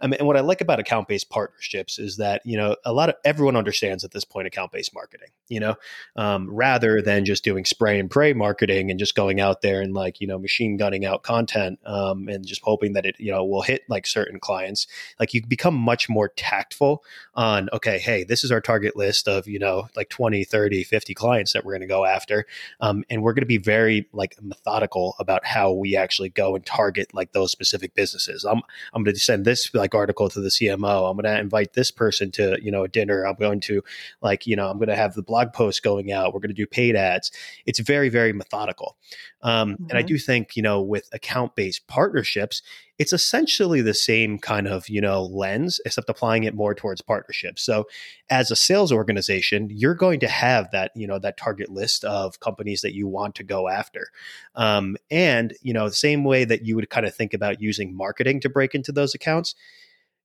I 0.00 0.06
mean, 0.06 0.14
and 0.18 0.26
what 0.26 0.36
I 0.36 0.40
like 0.40 0.60
about 0.60 0.80
account 0.80 1.08
based 1.08 1.30
partnerships 1.30 1.98
is 1.98 2.16
that 2.18 2.42
you 2.44 2.56
know 2.56 2.76
a 2.84 2.92
lot 2.92 3.08
of 3.08 3.16
everyone 3.24 3.56
understands 3.56 4.04
at 4.04 4.10
this 4.12 4.24
point 4.24 4.46
account 4.46 4.72
based 4.72 4.94
marketing. 4.94 5.28
You 5.48 5.60
know, 5.60 5.74
um, 6.16 6.48
rather 6.50 7.02
than 7.02 7.24
just 7.24 7.44
doing 7.44 7.64
spray 7.72 7.98
and 7.98 8.10
pray 8.10 8.32
marketing 8.32 8.90
and 8.90 8.98
just 8.98 9.14
going 9.14 9.40
out 9.40 9.62
there 9.62 9.80
and 9.80 9.94
like 9.94 10.20
you 10.20 10.26
know 10.26 10.38
machine 10.38 10.76
gunning 10.76 11.04
out 11.04 11.22
content 11.22 11.78
um, 11.86 12.28
and 12.28 12.46
just 12.46 12.60
hoping 12.62 12.92
that 12.92 13.06
it 13.06 13.16
you 13.18 13.32
know 13.32 13.44
will 13.44 13.62
hit 13.62 13.82
like 13.88 14.06
certain 14.06 14.38
clients. 14.38 14.86
Like 15.18 15.34
you 15.34 15.44
become 15.44 15.74
much 15.74 16.08
more 16.08 16.28
tactful 16.28 17.02
on 17.34 17.68
okay 17.72 17.98
hey 17.98 18.24
this 18.24 18.44
is 18.44 18.52
our 18.52 18.60
target 18.60 18.94
list 18.94 19.26
of 19.26 19.48
you 19.48 19.58
know 19.58 19.88
like 19.96 20.10
20 20.10 20.44
30 20.44 20.84
50 20.84 21.14
clients 21.14 21.52
that 21.54 21.64
we're 21.64 21.72
going 21.72 21.80
to 21.80 21.86
go 21.86 22.04
after. 22.04 22.46
Um, 22.80 23.04
and 23.10 23.22
we're 23.22 23.32
going 23.32 23.42
to 23.42 23.46
be 23.46 23.58
very 23.58 24.08
like 24.12 24.36
methodical 24.42 25.16
about 25.18 25.46
how 25.46 25.72
we 25.72 25.96
actually 25.96 26.28
go 26.28 26.54
and 26.54 26.64
target 26.64 27.14
like 27.14 27.32
those 27.32 27.50
specific 27.50 27.94
businesses. 27.94 28.44
I'm 28.44 28.62
i'm 28.92 29.02
going 29.02 29.14
to 29.14 29.20
send 29.20 29.44
this 29.44 29.72
like 29.74 29.94
article 29.94 30.28
to 30.28 30.40
the 30.40 30.48
cmo 30.48 31.08
i'm 31.08 31.16
going 31.16 31.24
to 31.24 31.38
invite 31.38 31.72
this 31.72 31.90
person 31.90 32.30
to 32.32 32.58
you 32.62 32.70
know 32.70 32.84
a 32.84 32.88
dinner. 32.88 33.24
I'm 33.24 33.36
going 33.36 33.60
to 33.60 33.82
like 34.20 34.46
you 34.46 34.56
know 34.56 34.68
i'm 34.68 34.78
going 34.78 34.88
to 34.88 34.96
have 34.96 35.14
the 35.14 35.22
blog 35.22 35.52
post 35.52 35.82
going 35.82 36.12
out. 36.12 36.34
We're 36.34 36.40
going 36.40 36.50
to 36.50 36.54
do 36.54 36.66
paid 36.66 36.96
ads 36.96 37.30
it's 37.66 37.80
very 37.80 38.08
very, 38.08 38.32
methodical. 38.32 38.96
Um, 39.42 39.72
mm-hmm. 39.72 39.84
And 39.84 39.92
I 39.92 40.02
mm-hmm. 40.02 40.08
do 40.08 40.18
think, 40.18 40.56
you 40.56 40.62
know, 40.62 40.80
with 40.80 41.08
account 41.12 41.56
based 41.56 41.86
partnerships, 41.86 42.62
it's 42.98 43.12
essentially 43.12 43.80
the 43.80 43.94
same 43.94 44.38
kind 44.38 44.68
of, 44.68 44.88
you 44.88 45.00
know, 45.00 45.24
lens, 45.24 45.80
except 45.84 46.08
applying 46.08 46.44
it 46.44 46.54
more 46.54 46.74
towards 46.74 47.00
partnerships. 47.00 47.62
So 47.62 47.86
as 48.30 48.50
a 48.50 48.56
sales 48.56 48.92
organization, 48.92 49.68
you're 49.72 49.94
going 49.94 50.20
to 50.20 50.28
have 50.28 50.70
that, 50.70 50.92
you 50.94 51.06
know, 51.06 51.18
that 51.18 51.36
target 51.36 51.70
list 51.70 52.04
of 52.04 52.38
companies 52.40 52.82
that 52.82 52.94
you 52.94 53.08
want 53.08 53.34
to 53.36 53.44
go 53.44 53.68
after. 53.68 54.08
Um, 54.54 54.96
and, 55.10 55.54
you 55.62 55.72
know, 55.72 55.88
the 55.88 55.94
same 55.94 56.22
way 56.22 56.44
that 56.44 56.64
you 56.64 56.76
would 56.76 56.90
kind 56.90 57.06
of 57.06 57.14
think 57.14 57.34
about 57.34 57.60
using 57.60 57.96
marketing 57.96 58.40
to 58.40 58.48
break 58.48 58.74
into 58.74 58.92
those 58.92 59.14
accounts 59.14 59.54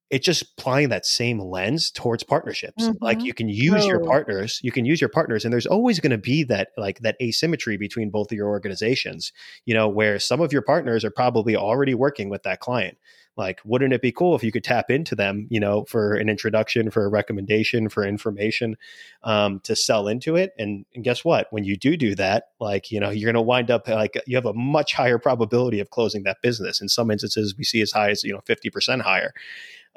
it's 0.10 0.26
just 0.26 0.44
applying 0.58 0.90
that 0.90 1.06
same 1.06 1.40
lens 1.40 1.92
towards 1.92 2.24
partnerships. 2.24 2.84
Mm-hmm. 2.84 3.04
like 3.04 3.22
you 3.22 3.34
can 3.34 3.50
use 3.50 3.84
oh. 3.84 3.88
your 3.88 4.00
partners 4.00 4.60
you 4.64 4.72
can 4.72 4.86
use 4.86 5.02
your 5.02 5.10
partners 5.10 5.44
and 5.44 5.54
there's 5.54 5.66
always 5.66 6.00
going 6.00 6.12
to 6.12 6.18
be 6.18 6.44
that 6.44 6.70
like 6.78 7.00
that 7.00 7.16
asymmetry 7.22 7.78
between 7.78 8.10
both 8.10 8.32
of 8.32 8.38
your 8.38 8.48
organizations 8.48 9.32
you 9.66 9.74
know 9.74 9.88
where 9.88 10.20
some 10.20 10.42
of 10.42 10.54
your 10.54 10.62
partners 10.62 11.04
are 11.04 11.12
probably 11.12 11.56
already 11.56 11.94
working 11.94 12.30
with 12.30 12.44
that 12.44 12.60
client. 12.60 12.98
Like 13.36 13.60
wouldn't 13.64 13.94
it 13.94 14.02
be 14.02 14.12
cool 14.12 14.36
if 14.36 14.44
you 14.44 14.52
could 14.52 14.64
tap 14.64 14.90
into 14.90 15.16
them 15.16 15.48
you 15.50 15.60
know 15.60 15.86
for 15.86 16.16
an 16.16 16.28
introduction 16.28 16.90
for 16.90 17.06
a 17.06 17.10
recommendation 17.10 17.88
for 17.88 18.04
information 18.04 18.76
um, 19.24 19.60
to 19.62 19.76
sell 19.76 20.08
into 20.08 20.36
it? 20.36 20.54
And, 20.58 20.86
and 20.96 21.04
guess 21.04 21.24
what? 21.24 21.48
When 21.52 21.64
you 21.64 21.78
do 21.78 21.98
do 21.98 22.16
that 22.16 22.46
like 22.60 22.92
you 22.92 23.00
know 23.00 23.10
you're 23.10 23.32
going 23.32 23.42
to 23.42 23.42
wind 23.42 23.70
up 23.70 23.88
like 23.88 24.18
you 24.26 24.36
have 24.38 24.46
a 24.46 24.54
much 24.54 24.94
higher 24.94 25.20
probability 25.20 25.80
of 25.80 25.92
closing 25.92 26.24
that 26.24 26.42
business. 26.42 26.82
In 26.82 26.90
some 26.90 27.12
instances 27.12 27.56
we 27.58 27.64
see 27.64 27.82
as 27.82 27.92
high 27.92 28.10
as 28.10 28.24
you 28.24 28.34
know 28.34 28.42
50% 28.48 29.02
higher 29.02 29.34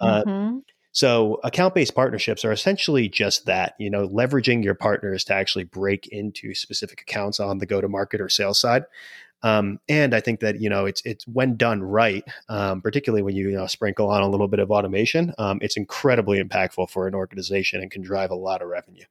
uh, 0.00 0.24
mm-hmm. 0.24 0.58
So 0.92 1.38
account 1.44 1.74
based 1.74 1.94
partnerships 1.94 2.44
are 2.44 2.52
essentially 2.52 3.08
just 3.08 3.46
that, 3.46 3.74
you 3.78 3.90
know, 3.90 4.08
leveraging 4.08 4.64
your 4.64 4.74
partners 4.74 5.22
to 5.24 5.34
actually 5.34 5.64
break 5.64 6.08
into 6.08 6.52
specific 6.52 7.02
accounts 7.02 7.38
on 7.38 7.58
the 7.58 7.66
go 7.66 7.80
to 7.80 7.88
market 7.88 8.20
or 8.20 8.28
sales 8.28 8.60
side. 8.60 8.84
Um, 9.42 9.80
and 9.88 10.14
I 10.14 10.20
think 10.20 10.40
that 10.40 10.60
you 10.60 10.68
know 10.68 10.84
it's 10.84 11.00
it's 11.04 11.26
when 11.26 11.56
done 11.56 11.82
right, 11.82 12.24
um, 12.48 12.82
particularly 12.82 13.22
when 13.22 13.34
you, 13.34 13.48
you 13.48 13.56
know 13.56 13.66
sprinkle 13.66 14.10
on 14.10 14.22
a 14.22 14.28
little 14.28 14.48
bit 14.48 14.60
of 14.60 14.70
automation, 14.70 15.32
um, 15.38 15.58
it's 15.62 15.76
incredibly 15.76 16.42
impactful 16.42 16.90
for 16.90 17.08
an 17.08 17.14
organization 17.14 17.80
and 17.80 17.90
can 17.90 18.02
drive 18.02 18.30
a 18.30 18.34
lot 18.34 18.60
of 18.60 18.68
revenue. 18.68 19.04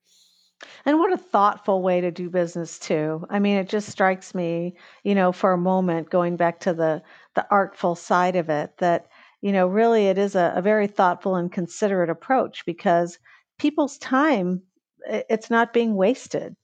And 0.85 0.99
what 0.99 1.13
a 1.13 1.17
thoughtful 1.17 1.81
way 1.81 2.01
to 2.01 2.11
do 2.11 2.29
business 2.29 2.77
too. 2.77 3.25
I 3.29 3.39
mean, 3.39 3.57
it 3.57 3.69
just 3.69 3.89
strikes 3.89 4.35
me, 4.35 4.75
you 5.03 5.15
know, 5.15 5.31
for 5.31 5.53
a 5.53 5.57
moment, 5.57 6.09
going 6.09 6.35
back 6.35 6.59
to 6.61 6.73
the 6.73 7.01
the 7.33 7.47
artful 7.49 7.95
side 7.95 8.35
of 8.35 8.49
it, 8.49 8.77
that 8.77 9.07
you 9.41 9.51
know, 9.51 9.67
really 9.67 10.07
it 10.07 10.17
is 10.17 10.35
a, 10.35 10.53
a 10.55 10.61
very 10.61 10.87
thoughtful 10.87 11.35
and 11.35 11.51
considerate 11.51 12.09
approach 12.09 12.65
because 12.65 13.19
people's 13.57 13.97
time 13.97 14.61
it's 15.07 15.49
not 15.49 15.73
being 15.73 15.95
wasted. 15.95 16.55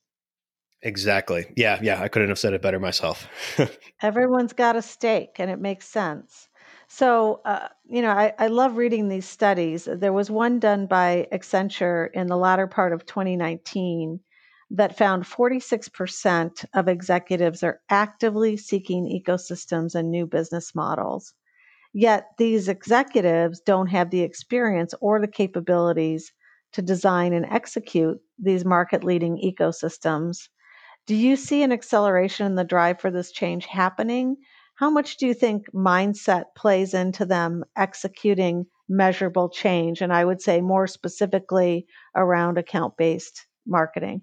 Exactly. 0.81 1.45
Yeah, 1.55 1.79
yeah, 1.81 2.01
I 2.01 2.07
couldn't 2.07 2.29
have 2.29 2.39
said 2.39 2.53
it 2.53 2.61
better 2.61 2.79
myself. 2.79 3.27
Everyone's 4.01 4.53
got 4.53 4.75
a 4.75 4.81
stake 4.81 5.38
and 5.39 5.49
it 5.49 5.59
makes 5.59 5.88
sense. 5.88 6.47
So, 6.88 7.41
uh, 7.45 7.69
you 7.85 8.01
know, 8.01 8.11
I, 8.11 8.33
I 8.38 8.47
love 8.47 8.77
reading 8.77 9.07
these 9.07 9.27
studies. 9.27 9.88
There 9.91 10.13
was 10.13 10.29
one 10.29 10.59
done 10.59 10.85
by 10.85 11.27
Accenture 11.31 12.09
in 12.13 12.27
the 12.27 12.38
latter 12.38 12.67
part 12.67 12.93
of 12.93 13.05
2019 13.07 14.19
that 14.71 14.97
found 14.97 15.23
46% 15.23 16.65
of 16.73 16.88
executives 16.88 17.63
are 17.63 17.81
actively 17.89 18.57
seeking 18.57 19.07
ecosystems 19.07 19.95
and 19.95 20.11
new 20.11 20.27
business 20.27 20.75
models. 20.75 21.33
Yet 21.97 22.31
these 22.38 22.67
executives 22.67 23.62
don't 23.62 23.88
have 23.88 24.10
the 24.10 24.19
experience 24.19 24.93
or 24.99 25.21
the 25.21 25.29
capabilities 25.29 26.34
to 26.73 26.81
design 26.81 27.31
and 27.31 27.45
execute 27.45 28.17
these 28.38 28.65
market 28.65 29.01
leading 29.01 29.38
ecosystems. 29.38 30.49
Do 31.08 31.15
you 31.15 31.38
see 31.38 31.63
an 31.63 31.71
acceleration 31.71 32.47
in 32.47 32.55
the 32.55 32.65
drive 32.65 32.99
for 32.99 33.12
this 33.12 33.31
change 33.31 33.65
happening? 33.65 34.36
How 34.75 34.89
much 34.89 35.15
do 35.15 35.25
you 35.25 35.34
think 35.34 35.71
mindset 35.73 36.43
plays 36.58 36.93
into 36.93 37.23
them 37.25 37.63
executing 37.77 38.65
measurable 38.89 39.47
change? 39.47 40.01
And 40.01 40.12
I 40.12 40.25
would 40.25 40.41
say 40.41 40.60
more 40.60 40.88
specifically 40.88 41.86
around 42.13 42.58
account 42.58 42.97
based 42.97 43.45
marketing 43.65 44.21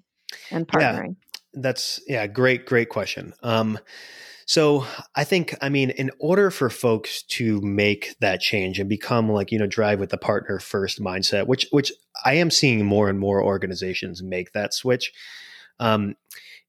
and 0.50 0.68
partnering. 0.68 1.16
Yeah, 1.16 1.40
that's, 1.54 2.02
yeah, 2.06 2.26
great, 2.26 2.66
great 2.66 2.90
question. 2.90 3.32
Um, 3.42 3.78
so 4.46 4.87
I 5.14 5.24
think, 5.24 5.55
I 5.61 5.68
mean, 5.68 5.90
in 5.90 6.11
order 6.18 6.50
for 6.50 6.70
folks 6.70 7.22
to 7.24 7.61
make 7.61 8.14
that 8.20 8.40
change 8.40 8.78
and 8.78 8.88
become 8.88 9.31
like, 9.31 9.52
you 9.52 9.59
know, 9.59 9.66
drive 9.66 10.00
with 10.00 10.11
the 10.11 10.18
partner 10.18 10.59
first 10.59 11.00
mindset, 11.00 11.46
which, 11.46 11.66
which 11.70 11.92
I 12.24 12.35
am 12.35 12.50
seeing 12.50 12.85
more 12.85 13.09
and 13.09 13.18
more 13.18 13.42
organizations 13.42 14.22
make 14.22 14.52
that 14.52 14.74
switch. 14.74 15.12
Um, 15.78 16.16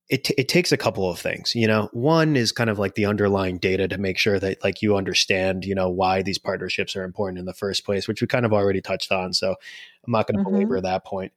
it, 0.10 0.26
t- 0.26 0.36
it 0.38 0.50
takes 0.50 0.72
a 0.72 0.78
couple 0.78 1.10
of 1.10 1.18
things, 1.18 1.56
you 1.56 1.66
know, 1.66 1.90
one 1.94 2.36
is 2.36 2.52
kind 2.52 2.70
of 2.70 2.78
like 2.78 2.96
the 2.96 3.06
underlying 3.06 3.58
data 3.58 3.88
to 3.88 3.98
make 3.98 4.18
sure 4.18 4.38
that 4.38 4.64
like 4.64 4.82
you 4.82 4.98
understand, 4.98 5.66
you 5.66 5.74
know, 5.74 5.90
why 5.90 6.22
these 6.22 6.38
partnerships 6.38 6.96
are 6.96 7.04
important 7.04 7.40
in 7.40 7.46
the 7.46 7.54
first 7.54 7.86
place, 7.86 8.08
which 8.08 8.22
we 8.22 8.28
kind 8.28 8.46
of 8.46 8.54
already 8.54 8.82
touched 8.82 9.12
on. 9.12 9.34
So 9.34 9.52
I'm 10.06 10.12
not 10.12 10.28
going 10.28 10.38
to 10.38 10.44
mm-hmm. 10.44 10.56
belabor 10.56 10.82
that 10.82 11.06
point. 11.06 11.32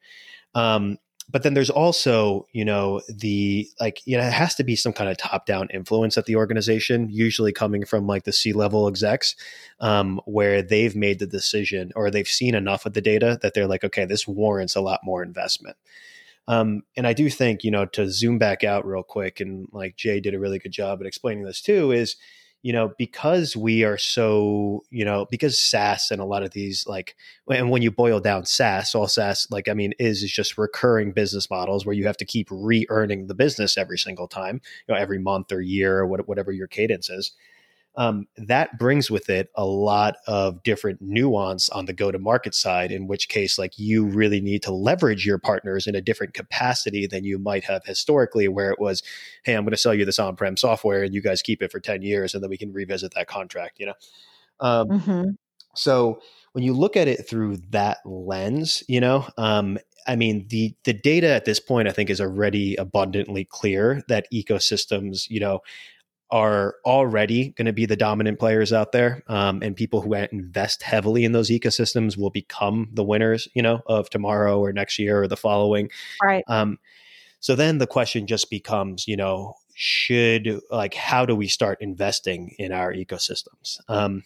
Um, 0.54 0.98
but 1.28 1.42
then 1.42 1.54
there's 1.54 1.70
also 1.70 2.46
you 2.52 2.64
know 2.64 3.00
the 3.08 3.68
like 3.80 4.00
you 4.04 4.16
know 4.16 4.24
it 4.24 4.32
has 4.32 4.54
to 4.54 4.64
be 4.64 4.76
some 4.76 4.92
kind 4.92 5.10
of 5.10 5.16
top 5.16 5.46
down 5.46 5.68
influence 5.72 6.16
at 6.16 6.26
the 6.26 6.36
organization 6.36 7.08
usually 7.10 7.52
coming 7.52 7.84
from 7.84 8.06
like 8.06 8.24
the 8.24 8.32
c 8.32 8.52
level 8.52 8.86
execs 8.86 9.34
um, 9.80 10.20
where 10.24 10.62
they've 10.62 10.96
made 10.96 11.18
the 11.18 11.26
decision 11.26 11.92
or 11.96 12.10
they've 12.10 12.28
seen 12.28 12.54
enough 12.54 12.86
of 12.86 12.92
the 12.92 13.00
data 13.00 13.38
that 13.42 13.54
they're 13.54 13.66
like 13.66 13.84
okay 13.84 14.04
this 14.04 14.26
warrants 14.26 14.76
a 14.76 14.80
lot 14.80 15.00
more 15.02 15.22
investment. 15.22 15.76
Um, 16.48 16.82
and 16.96 17.08
i 17.08 17.12
do 17.12 17.28
think 17.28 17.64
you 17.64 17.72
know 17.72 17.86
to 17.86 18.08
zoom 18.08 18.38
back 18.38 18.62
out 18.62 18.86
real 18.86 19.02
quick 19.02 19.40
and 19.40 19.68
like 19.72 19.96
jay 19.96 20.20
did 20.20 20.34
a 20.34 20.38
really 20.38 20.60
good 20.60 20.72
job 20.72 21.00
at 21.00 21.06
explaining 21.06 21.44
this 21.44 21.60
too 21.60 21.90
is 21.90 22.16
you 22.66 22.72
know, 22.72 22.92
because 22.98 23.56
we 23.56 23.84
are 23.84 23.96
so, 23.96 24.82
you 24.90 25.04
know, 25.04 25.24
because 25.30 25.56
SaaS 25.56 26.10
and 26.10 26.20
a 26.20 26.24
lot 26.24 26.42
of 26.42 26.50
these 26.50 26.84
like, 26.84 27.14
and 27.48 27.70
when 27.70 27.80
you 27.80 27.92
boil 27.92 28.18
down 28.18 28.44
SaaS, 28.44 28.92
all 28.92 29.06
SaaS, 29.06 29.46
like, 29.52 29.68
I 29.68 29.72
mean, 29.72 29.92
is, 30.00 30.24
is 30.24 30.32
just 30.32 30.58
recurring 30.58 31.12
business 31.12 31.48
models 31.48 31.86
where 31.86 31.94
you 31.94 32.08
have 32.08 32.16
to 32.16 32.24
keep 32.24 32.48
re 32.50 32.84
earning 32.88 33.28
the 33.28 33.36
business 33.36 33.78
every 33.78 33.98
single 33.98 34.26
time, 34.26 34.60
you 34.88 34.92
know, 34.92 35.00
every 35.00 35.20
month 35.20 35.52
or 35.52 35.60
year 35.60 35.98
or 35.98 36.06
whatever 36.08 36.50
your 36.50 36.66
cadence 36.66 37.08
is 37.08 37.30
um, 37.96 38.26
that 38.36 38.78
brings 38.78 39.10
with 39.10 39.30
it 39.30 39.50
a 39.54 39.64
lot 39.64 40.16
of 40.26 40.62
different 40.62 41.00
nuance 41.00 41.70
on 41.70 41.86
the 41.86 41.94
go 41.94 42.10
to 42.12 42.18
market 42.18 42.54
side, 42.54 42.92
in 42.92 43.06
which 43.06 43.28
case, 43.28 43.58
like 43.58 43.78
you 43.78 44.04
really 44.04 44.40
need 44.40 44.62
to 44.64 44.72
leverage 44.72 45.24
your 45.24 45.38
partners 45.38 45.86
in 45.86 45.94
a 45.94 46.02
different 46.02 46.34
capacity 46.34 47.06
than 47.06 47.24
you 47.24 47.38
might 47.38 47.64
have 47.64 47.84
historically, 47.86 48.48
where 48.48 48.70
it 48.70 48.78
was, 48.78 49.02
hey, 49.44 49.54
I'm 49.54 49.64
going 49.64 49.70
to 49.70 49.78
sell 49.78 49.94
you 49.94 50.04
this 50.04 50.18
on 50.18 50.36
prem 50.36 50.58
software 50.58 51.02
and 51.02 51.14
you 51.14 51.22
guys 51.22 51.40
keep 51.40 51.62
it 51.62 51.72
for 51.72 51.80
10 51.80 52.02
years 52.02 52.34
and 52.34 52.42
then 52.42 52.50
we 52.50 52.58
can 52.58 52.72
revisit 52.72 53.14
that 53.14 53.28
contract, 53.28 53.80
you 53.80 53.86
know? 53.86 53.94
Um, 54.60 54.88
mm-hmm. 54.88 55.24
So 55.74 56.20
when 56.52 56.64
you 56.64 56.74
look 56.74 56.96
at 56.96 57.08
it 57.08 57.28
through 57.28 57.58
that 57.70 57.98
lens, 58.04 58.82
you 58.88 59.00
know, 59.00 59.26
um, 59.38 59.78
I 60.06 60.16
mean, 60.16 60.46
the 60.48 60.74
the 60.84 60.92
data 60.92 61.28
at 61.28 61.44
this 61.44 61.58
point, 61.58 61.88
I 61.88 61.92
think, 61.92 62.10
is 62.10 62.20
already 62.20 62.76
abundantly 62.76 63.44
clear 63.44 64.02
that 64.08 64.26
ecosystems, 64.32 65.28
you 65.28 65.40
know, 65.40 65.60
are 66.30 66.74
already 66.84 67.50
going 67.50 67.66
to 67.66 67.72
be 67.72 67.86
the 67.86 67.96
dominant 67.96 68.38
players 68.38 68.72
out 68.72 68.92
there 68.92 69.22
um, 69.28 69.62
and 69.62 69.76
people 69.76 70.00
who 70.00 70.12
invest 70.14 70.82
heavily 70.82 71.24
in 71.24 71.32
those 71.32 71.50
ecosystems 71.50 72.16
will 72.16 72.30
become 72.30 72.88
the 72.92 73.04
winners 73.04 73.48
you 73.54 73.62
know 73.62 73.80
of 73.86 74.10
tomorrow 74.10 74.58
or 74.58 74.72
next 74.72 74.98
year 74.98 75.22
or 75.22 75.28
the 75.28 75.36
following. 75.36 75.90
Right. 76.22 76.44
Um, 76.48 76.78
So 77.40 77.54
then 77.54 77.78
the 77.78 77.86
question 77.86 78.26
just 78.26 78.50
becomes, 78.50 79.06
you 79.06 79.16
know, 79.16 79.54
should 79.74 80.60
like 80.70 80.94
how 80.94 81.26
do 81.26 81.36
we 81.36 81.48
start 81.48 81.78
investing 81.80 82.54
in 82.58 82.72
our 82.72 82.92
ecosystems? 82.92 83.78
Um, 83.88 84.24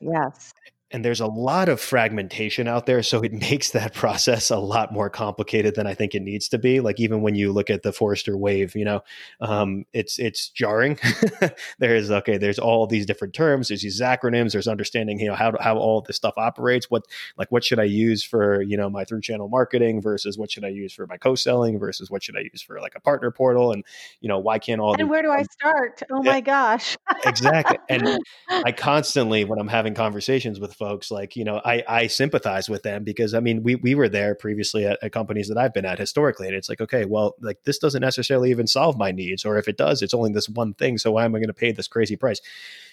yes 0.00 0.54
and 0.94 1.04
there's 1.04 1.20
a 1.20 1.26
lot 1.26 1.68
of 1.68 1.80
fragmentation 1.80 2.68
out 2.68 2.86
there 2.86 3.02
so 3.02 3.20
it 3.20 3.32
makes 3.50 3.70
that 3.70 3.92
process 3.94 4.50
a 4.50 4.58
lot 4.58 4.92
more 4.92 5.10
complicated 5.10 5.74
than 5.74 5.86
i 5.86 5.92
think 5.92 6.14
it 6.14 6.22
needs 6.22 6.48
to 6.48 6.58
be. 6.58 6.80
Like 6.80 7.00
even 7.00 7.22
when 7.22 7.34
you 7.34 7.52
look 7.52 7.68
at 7.68 7.82
the 7.82 7.92
forrester 7.92 8.36
wave 8.36 8.76
you 8.76 8.84
know 8.84 9.02
um, 9.40 9.84
it's 9.92 10.18
it's 10.18 10.48
jarring. 10.48 10.98
There's 11.78 12.10
okay 12.10 12.38
there's 12.38 12.58
all 12.58 12.86
these 12.86 13.06
different 13.06 13.34
terms 13.34 13.68
there's 13.68 13.82
these 13.82 14.00
acronyms 14.00 14.52
there's 14.52 14.68
understanding 14.68 15.18
you 15.18 15.26
know 15.26 15.34
how, 15.34 15.54
how 15.60 15.76
all 15.76 16.00
this 16.02 16.16
stuff 16.16 16.34
operates 16.36 16.90
what 16.90 17.04
like 17.36 17.50
what 17.50 17.64
should 17.64 17.80
i 17.80 17.84
use 17.84 18.22
for 18.22 18.62
you 18.62 18.76
know 18.76 18.88
my 18.88 19.04
through 19.04 19.20
channel 19.20 19.48
marketing 19.48 20.00
versus 20.00 20.38
what 20.38 20.50
should 20.50 20.64
i 20.64 20.68
use 20.68 20.92
for 20.92 21.06
my 21.06 21.16
co-selling 21.16 21.78
versus 21.78 22.10
what 22.10 22.22
should 22.22 22.36
i 22.36 22.40
use 22.40 22.62
for 22.62 22.80
like 22.80 22.94
a 22.94 23.00
partner 23.00 23.30
portal 23.30 23.72
and 23.72 23.84
you 24.20 24.28
know 24.28 24.38
why 24.38 24.58
can't 24.58 24.80
all 24.80 24.94
and 24.98 25.10
where 25.10 25.22
do 25.22 25.30
i 25.30 25.42
start? 25.42 26.02
Oh 26.10 26.22
my 26.22 26.40
gosh. 26.40 26.96
exactly 27.24 27.78
and 27.88 28.18
i 28.48 28.70
constantly 28.72 29.44
when 29.44 29.58
i'm 29.58 29.68
having 29.68 29.94
conversations 29.94 30.60
with 30.60 30.74
folks 30.84 31.10
like 31.10 31.34
you 31.34 31.44
know 31.44 31.62
i 31.64 31.82
i 31.88 32.06
sympathize 32.06 32.68
with 32.68 32.82
them 32.82 33.04
because 33.04 33.32
i 33.32 33.40
mean 33.40 33.62
we 33.62 33.74
we 33.76 33.94
were 33.94 34.08
there 34.08 34.34
previously 34.34 34.84
at, 34.84 34.98
at, 35.02 35.12
companies 35.12 35.48
that 35.48 35.56
i've 35.56 35.72
been 35.72 35.86
at 35.86 35.98
historically 35.98 36.46
and 36.46 36.54
it's 36.54 36.68
like 36.68 36.82
okay 36.82 37.06
well 37.06 37.34
like 37.40 37.58
this 37.64 37.78
doesn't 37.78 38.02
necessarily 38.02 38.50
even 38.50 38.66
solve 38.66 38.98
my 38.98 39.10
needs 39.10 39.46
or 39.46 39.56
if 39.56 39.66
it 39.66 39.78
does 39.78 40.02
it's 40.02 40.12
only 40.12 40.30
this 40.30 40.46
one 40.46 40.74
thing 40.74 40.98
so 40.98 41.10
why 41.10 41.24
am 41.24 41.34
i 41.34 41.38
going 41.38 41.46
to 41.46 41.54
pay 41.54 41.72
this 41.72 41.88
crazy 41.88 42.16
price? 42.16 42.42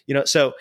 You 0.07 0.15
know 0.15 0.23
so 0.23 0.53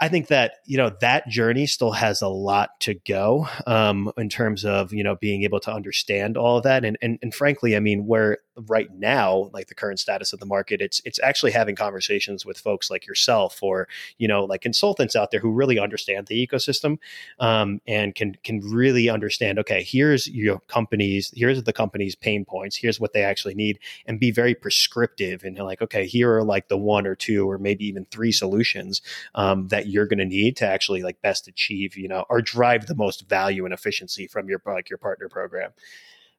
I 0.00 0.08
think 0.08 0.28
that 0.28 0.54
you 0.64 0.78
know 0.78 0.90
that 1.02 1.28
journey 1.28 1.66
still 1.66 1.92
has 1.92 2.22
a 2.22 2.28
lot 2.28 2.80
to 2.80 2.94
go 2.94 3.46
um, 3.66 4.10
in 4.16 4.30
terms 4.30 4.64
of 4.64 4.94
you 4.94 5.04
know 5.04 5.16
being 5.16 5.42
able 5.44 5.60
to 5.60 5.72
understand 5.72 6.38
all 6.38 6.56
of 6.56 6.62
that, 6.62 6.84
and 6.84 6.96
and, 7.02 7.18
and 7.20 7.34
frankly, 7.34 7.76
I 7.76 7.80
mean, 7.80 8.06
where 8.06 8.38
right 8.68 8.88
now, 8.94 9.50
like 9.52 9.68
the 9.68 9.74
current 9.74 9.98
status 9.98 10.32
of 10.32 10.40
the 10.40 10.46
market, 10.46 10.80
it's 10.80 11.02
it's 11.04 11.20
actually 11.22 11.52
having 11.52 11.76
conversations 11.76 12.46
with 12.46 12.58
folks 12.58 12.90
like 12.90 13.06
yourself 13.06 13.62
or 13.62 13.88
you 14.16 14.26
know 14.26 14.44
like 14.44 14.62
consultants 14.62 15.14
out 15.14 15.30
there 15.30 15.40
who 15.40 15.50
really 15.50 15.78
understand 15.78 16.26
the 16.26 16.46
ecosystem 16.46 16.98
um, 17.38 17.80
and 17.86 18.14
can 18.14 18.36
can 18.42 18.60
really 18.60 19.10
understand. 19.10 19.58
Okay, 19.58 19.82
here's 19.82 20.26
your 20.28 20.60
companies, 20.60 21.30
here's 21.36 21.62
the 21.62 21.72
company's 21.74 22.14
pain 22.14 22.46
points, 22.46 22.76
here's 22.76 22.98
what 22.98 23.12
they 23.12 23.22
actually 23.22 23.54
need, 23.54 23.78
and 24.06 24.18
be 24.18 24.30
very 24.30 24.54
prescriptive 24.54 25.44
and 25.44 25.58
like, 25.58 25.82
okay, 25.82 26.06
here 26.06 26.34
are 26.34 26.44
like 26.44 26.68
the 26.68 26.78
one 26.78 27.06
or 27.06 27.14
two 27.14 27.48
or 27.50 27.58
maybe 27.58 27.86
even 27.86 28.06
three 28.06 28.32
solutions 28.32 29.02
um, 29.34 29.68
that 29.68 29.89
you're 29.90 30.06
going 30.06 30.18
to 30.18 30.24
need 30.24 30.56
to 30.58 30.66
actually 30.66 31.02
like 31.02 31.20
best 31.22 31.48
achieve, 31.48 31.96
you 31.96 32.08
know, 32.08 32.24
or 32.30 32.40
drive 32.40 32.86
the 32.86 32.94
most 32.94 33.28
value 33.28 33.64
and 33.64 33.74
efficiency 33.74 34.26
from 34.26 34.48
your 34.48 34.62
like 34.66 34.88
your 34.88 34.98
partner 34.98 35.28
program. 35.28 35.70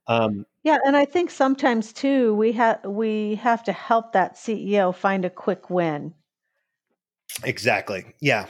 Um, 0.08 0.46
yeah, 0.64 0.78
and 0.86 0.98
I 0.98 1.06
think 1.06 1.30
sometimes 1.30 1.94
too 1.94 2.34
we 2.36 2.52
have 2.54 2.84
we 2.86 3.36
have 3.36 3.64
to 3.66 3.72
help 3.72 4.14
that 4.14 4.36
CEO 4.36 4.94
find 4.94 5.26
a 5.26 5.30
quick 5.30 5.70
win. 5.70 6.14
Exactly. 7.44 8.06
Yeah, 8.20 8.48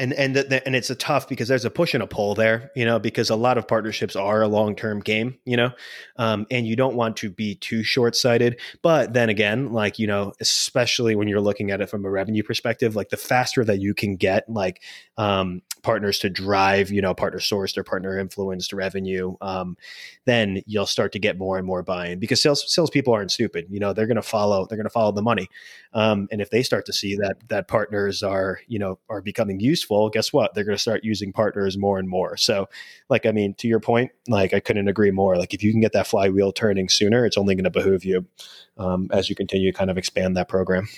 and 0.00 0.14
and 0.14 0.34
the, 0.34 0.62
and 0.64 0.74
it's 0.74 0.88
a 0.88 0.94
tough 0.94 1.28
because 1.28 1.46
there's 1.48 1.66
a 1.66 1.70
push 1.70 1.92
and 1.92 2.02
a 2.02 2.06
pull 2.06 2.34
there, 2.34 2.70
you 2.74 2.84
know, 2.84 2.98
because 2.98 3.28
a 3.28 3.36
lot 3.36 3.58
of 3.58 3.68
partnerships 3.68 4.16
are 4.16 4.40
a 4.40 4.48
long 4.48 4.74
term 4.74 5.00
game, 5.00 5.38
you 5.44 5.56
know, 5.56 5.70
um, 6.16 6.46
and 6.50 6.66
you 6.66 6.74
don't 6.74 6.96
want 6.96 7.18
to 7.18 7.30
be 7.30 7.54
too 7.56 7.84
short 7.84 8.16
sighted. 8.16 8.58
But 8.82 9.12
then 9.12 9.28
again, 9.28 9.72
like 9.72 9.98
you 9.98 10.06
know, 10.06 10.32
especially 10.40 11.14
when 11.14 11.28
you're 11.28 11.40
looking 11.40 11.70
at 11.70 11.82
it 11.82 11.90
from 11.90 12.04
a 12.06 12.10
revenue 12.10 12.42
perspective, 12.42 12.96
like 12.96 13.10
the 13.10 13.18
faster 13.18 13.62
that 13.64 13.80
you 13.80 13.92
can 13.94 14.16
get 14.16 14.48
like 14.48 14.82
um, 15.18 15.60
partners 15.82 16.18
to 16.20 16.30
drive, 16.30 16.90
you 16.90 17.02
know, 17.02 17.12
partner 17.12 17.38
sourced 17.38 17.76
or 17.76 17.84
partner 17.84 18.18
influenced 18.18 18.72
revenue, 18.72 19.36
um, 19.42 19.76
then 20.24 20.62
you'll 20.66 20.86
start 20.86 21.12
to 21.12 21.18
get 21.18 21.38
more 21.38 21.58
and 21.58 21.66
more 21.66 21.82
buy-in 21.82 22.18
because 22.18 22.40
sales 22.40 22.64
salespeople 22.72 23.12
aren't 23.12 23.30
stupid. 23.30 23.66
You 23.68 23.80
know, 23.80 23.92
they're 23.92 24.06
going 24.06 24.16
to 24.16 24.22
follow 24.22 24.66
they're 24.66 24.78
going 24.78 24.84
to 24.84 24.90
follow 24.90 25.12
the 25.12 25.22
money, 25.22 25.48
um, 25.92 26.26
and 26.32 26.40
if 26.40 26.48
they 26.48 26.62
start 26.62 26.86
to 26.86 26.92
see 26.92 27.16
that 27.16 27.36
that 27.48 27.68
partners 27.68 28.22
are 28.22 28.60
you 28.66 28.78
know 28.78 28.98
are 29.10 29.20
becoming 29.20 29.60
useful 29.60 29.89
useful, 29.90 30.10
guess 30.10 30.32
what? 30.32 30.54
They're 30.54 30.64
going 30.64 30.76
to 30.76 30.80
start 30.80 31.04
using 31.04 31.32
partners 31.32 31.76
more 31.76 31.98
and 31.98 32.08
more. 32.08 32.36
So, 32.36 32.68
like, 33.08 33.26
I 33.26 33.32
mean, 33.32 33.54
to 33.54 33.68
your 33.68 33.80
point, 33.80 34.12
like, 34.28 34.54
I 34.54 34.60
couldn't 34.60 34.88
agree 34.88 35.10
more. 35.10 35.36
Like, 35.36 35.54
if 35.54 35.62
you 35.62 35.72
can 35.72 35.80
get 35.80 35.92
that 35.92 36.06
flywheel 36.06 36.52
turning 36.52 36.88
sooner, 36.88 37.24
it's 37.26 37.36
only 37.36 37.54
going 37.54 37.64
to 37.64 37.70
behoove 37.70 38.04
you 38.04 38.26
um, 38.78 39.08
as 39.12 39.28
you 39.28 39.36
continue 39.36 39.72
to 39.72 39.78
kind 39.78 39.90
of 39.90 39.98
expand 39.98 40.36
that 40.36 40.48
program. 40.48 40.88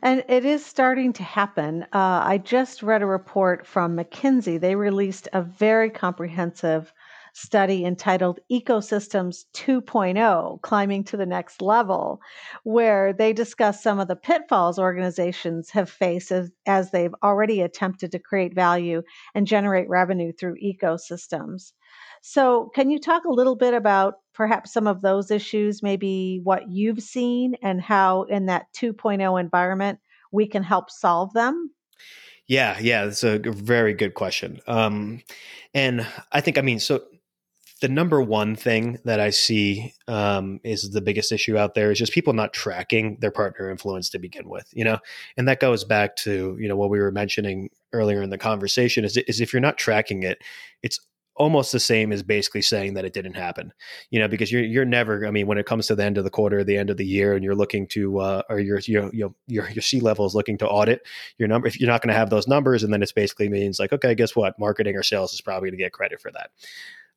And 0.00 0.24
it 0.28 0.44
is 0.44 0.64
starting 0.64 1.12
to 1.14 1.24
happen. 1.24 1.82
Uh, 1.92 2.22
I 2.24 2.38
just 2.38 2.84
read 2.84 3.02
a 3.02 3.06
report 3.06 3.66
from 3.66 3.96
McKinsey. 3.96 4.60
They 4.60 4.76
released 4.76 5.28
a 5.32 5.42
very 5.42 5.90
comprehensive 5.90 6.92
study 7.38 7.84
entitled 7.84 8.40
Ecosystems 8.50 9.44
2.0 9.54 10.60
Climbing 10.62 11.04
to 11.04 11.16
the 11.16 11.26
Next 11.26 11.62
Level, 11.62 12.20
where 12.64 13.12
they 13.12 13.32
discuss 13.32 13.82
some 13.82 14.00
of 14.00 14.08
the 14.08 14.16
pitfalls 14.16 14.78
organizations 14.78 15.70
have 15.70 15.88
faced 15.88 16.32
as, 16.32 16.50
as 16.66 16.90
they've 16.90 17.14
already 17.22 17.60
attempted 17.60 18.10
to 18.12 18.18
create 18.18 18.54
value 18.54 19.02
and 19.34 19.46
generate 19.46 19.88
revenue 19.88 20.32
through 20.32 20.56
ecosystems. 20.62 21.72
So, 22.20 22.70
can 22.74 22.90
you 22.90 22.98
talk 22.98 23.24
a 23.24 23.32
little 23.32 23.54
bit 23.54 23.72
about 23.72 24.14
perhaps 24.34 24.72
some 24.72 24.88
of 24.88 25.00
those 25.00 25.30
issues, 25.30 25.82
maybe 25.82 26.40
what 26.42 26.68
you've 26.68 27.02
seen, 27.02 27.54
and 27.62 27.80
how 27.80 28.24
in 28.24 28.46
that 28.46 28.66
2.0 28.76 29.40
environment 29.40 30.00
we 30.32 30.48
can 30.48 30.64
help 30.64 30.90
solve 30.90 31.32
them? 31.32 31.70
Yeah, 32.48 32.78
yeah, 32.80 33.04
that's 33.04 33.22
a 33.22 33.38
very 33.38 33.92
good 33.92 34.14
question. 34.14 34.60
Um, 34.66 35.22
and 35.74 36.06
I 36.32 36.40
think, 36.40 36.58
I 36.58 36.62
mean, 36.62 36.80
so 36.80 37.02
the 37.80 37.88
number 37.88 38.20
one 38.20 38.56
thing 38.56 38.98
that 39.04 39.20
I 39.20 39.30
see 39.30 39.94
um, 40.08 40.60
is 40.64 40.90
the 40.90 41.00
biggest 41.00 41.30
issue 41.30 41.56
out 41.56 41.74
there 41.74 41.90
is 41.90 41.98
just 41.98 42.12
people 42.12 42.32
not 42.32 42.52
tracking 42.52 43.18
their 43.20 43.30
partner 43.30 43.70
influence 43.70 44.10
to 44.10 44.18
begin 44.18 44.48
with, 44.48 44.68
you 44.72 44.84
know, 44.84 44.98
and 45.36 45.46
that 45.48 45.60
goes 45.60 45.84
back 45.84 46.16
to 46.16 46.56
you 46.60 46.68
know 46.68 46.76
what 46.76 46.90
we 46.90 46.98
were 46.98 47.12
mentioning 47.12 47.70
earlier 47.92 48.22
in 48.22 48.30
the 48.30 48.38
conversation 48.38 49.04
is 49.04 49.16
is 49.16 49.40
if 49.40 49.52
you're 49.52 49.60
not 49.60 49.78
tracking 49.78 50.22
it, 50.22 50.38
it's 50.82 51.00
almost 51.38 51.70
the 51.70 51.80
same 51.80 52.12
as 52.12 52.22
basically 52.22 52.60
saying 52.60 52.94
that 52.94 53.04
it 53.04 53.12
didn't 53.12 53.34
happen, 53.34 53.72
you 54.10 54.18
know, 54.18 54.28
because 54.28 54.50
you're 54.50 54.62
you're 54.62 54.84
never. 54.84 55.26
I 55.26 55.30
mean, 55.30 55.46
when 55.46 55.56
it 55.56 55.66
comes 55.66 55.86
to 55.86 55.94
the 55.94 56.04
end 56.04 56.18
of 56.18 56.24
the 56.24 56.30
quarter, 56.30 56.64
the 56.64 56.76
end 56.76 56.90
of 56.90 56.96
the 56.96 57.06
year, 57.06 57.34
and 57.34 57.44
you're 57.44 57.54
looking 57.54 57.86
to 57.88 58.18
uh, 58.18 58.42
or 58.50 58.58
your 58.58 58.80
your 58.80 59.10
your 59.14 59.34
your, 59.46 59.82
C 59.82 60.00
level 60.00 60.26
is 60.26 60.34
looking 60.34 60.58
to 60.58 60.68
audit 60.68 61.06
your 61.38 61.48
number. 61.48 61.68
If 61.68 61.80
you're 61.80 61.88
not 61.88 62.02
going 62.02 62.12
to 62.12 62.18
have 62.18 62.30
those 62.30 62.48
numbers, 62.48 62.82
and 62.82 62.92
then 62.92 63.02
it's 63.02 63.12
basically 63.12 63.48
means 63.48 63.78
like, 63.78 63.92
okay, 63.92 64.14
guess 64.14 64.34
what? 64.34 64.58
Marketing 64.58 64.96
or 64.96 65.02
sales 65.02 65.32
is 65.32 65.40
probably 65.40 65.70
going 65.70 65.78
to 65.78 65.84
get 65.84 65.92
credit 65.92 66.20
for 66.20 66.32
that. 66.32 66.50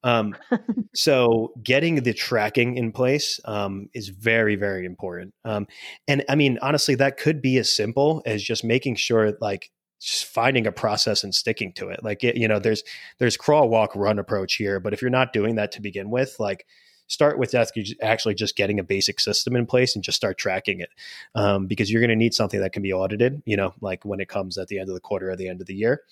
Um, 0.03 0.35
so 0.95 1.53
getting 1.63 1.95
the 2.03 2.13
tracking 2.13 2.77
in 2.77 2.91
place 2.91 3.39
um, 3.45 3.89
is 3.93 4.09
very, 4.09 4.55
very 4.55 4.85
important. 4.85 5.33
Um, 5.45 5.67
and 6.07 6.23
I 6.29 6.35
mean, 6.35 6.59
honestly, 6.61 6.95
that 6.95 7.17
could 7.17 7.41
be 7.41 7.57
as 7.57 7.75
simple 7.75 8.21
as 8.25 8.43
just 8.43 8.63
making 8.63 8.95
sure, 8.95 9.33
like, 9.41 9.71
just 9.99 10.25
finding 10.25 10.65
a 10.65 10.71
process 10.71 11.23
and 11.23 11.33
sticking 11.33 11.73
to 11.73 11.89
it. 11.89 12.03
Like, 12.03 12.23
it, 12.23 12.35
you 12.35 12.47
know, 12.47 12.59
there's 12.59 12.83
there's 13.19 13.37
crawl, 13.37 13.69
walk, 13.69 13.95
run 13.95 14.19
approach 14.19 14.55
here, 14.55 14.79
but 14.79 14.93
if 14.93 15.01
you're 15.01 15.11
not 15.11 15.33
doing 15.33 15.55
that 15.55 15.71
to 15.73 15.81
begin 15.81 16.09
with, 16.09 16.35
like, 16.39 16.65
start 17.11 17.37
with 17.37 17.53
actually 18.01 18.33
just 18.33 18.55
getting 18.55 18.79
a 18.79 18.83
basic 18.83 19.19
system 19.19 19.55
in 19.57 19.65
place 19.65 19.95
and 19.95 20.03
just 20.03 20.15
start 20.15 20.37
tracking 20.37 20.79
it 20.79 20.89
um, 21.35 21.67
because 21.67 21.91
you're 21.91 21.99
going 21.99 22.09
to 22.09 22.15
need 22.15 22.33
something 22.33 22.61
that 22.61 22.71
can 22.71 22.81
be 22.81 22.93
audited 22.93 23.43
you 23.45 23.57
know 23.57 23.73
like 23.81 24.05
when 24.05 24.21
it 24.21 24.29
comes 24.29 24.57
at 24.57 24.69
the 24.69 24.79
end 24.79 24.87
of 24.87 24.95
the 24.95 25.01
quarter 25.01 25.29
or 25.29 25.35
the 25.35 25.49
end 25.49 25.59
of 25.59 25.67
the 25.67 25.75
year 25.75 26.03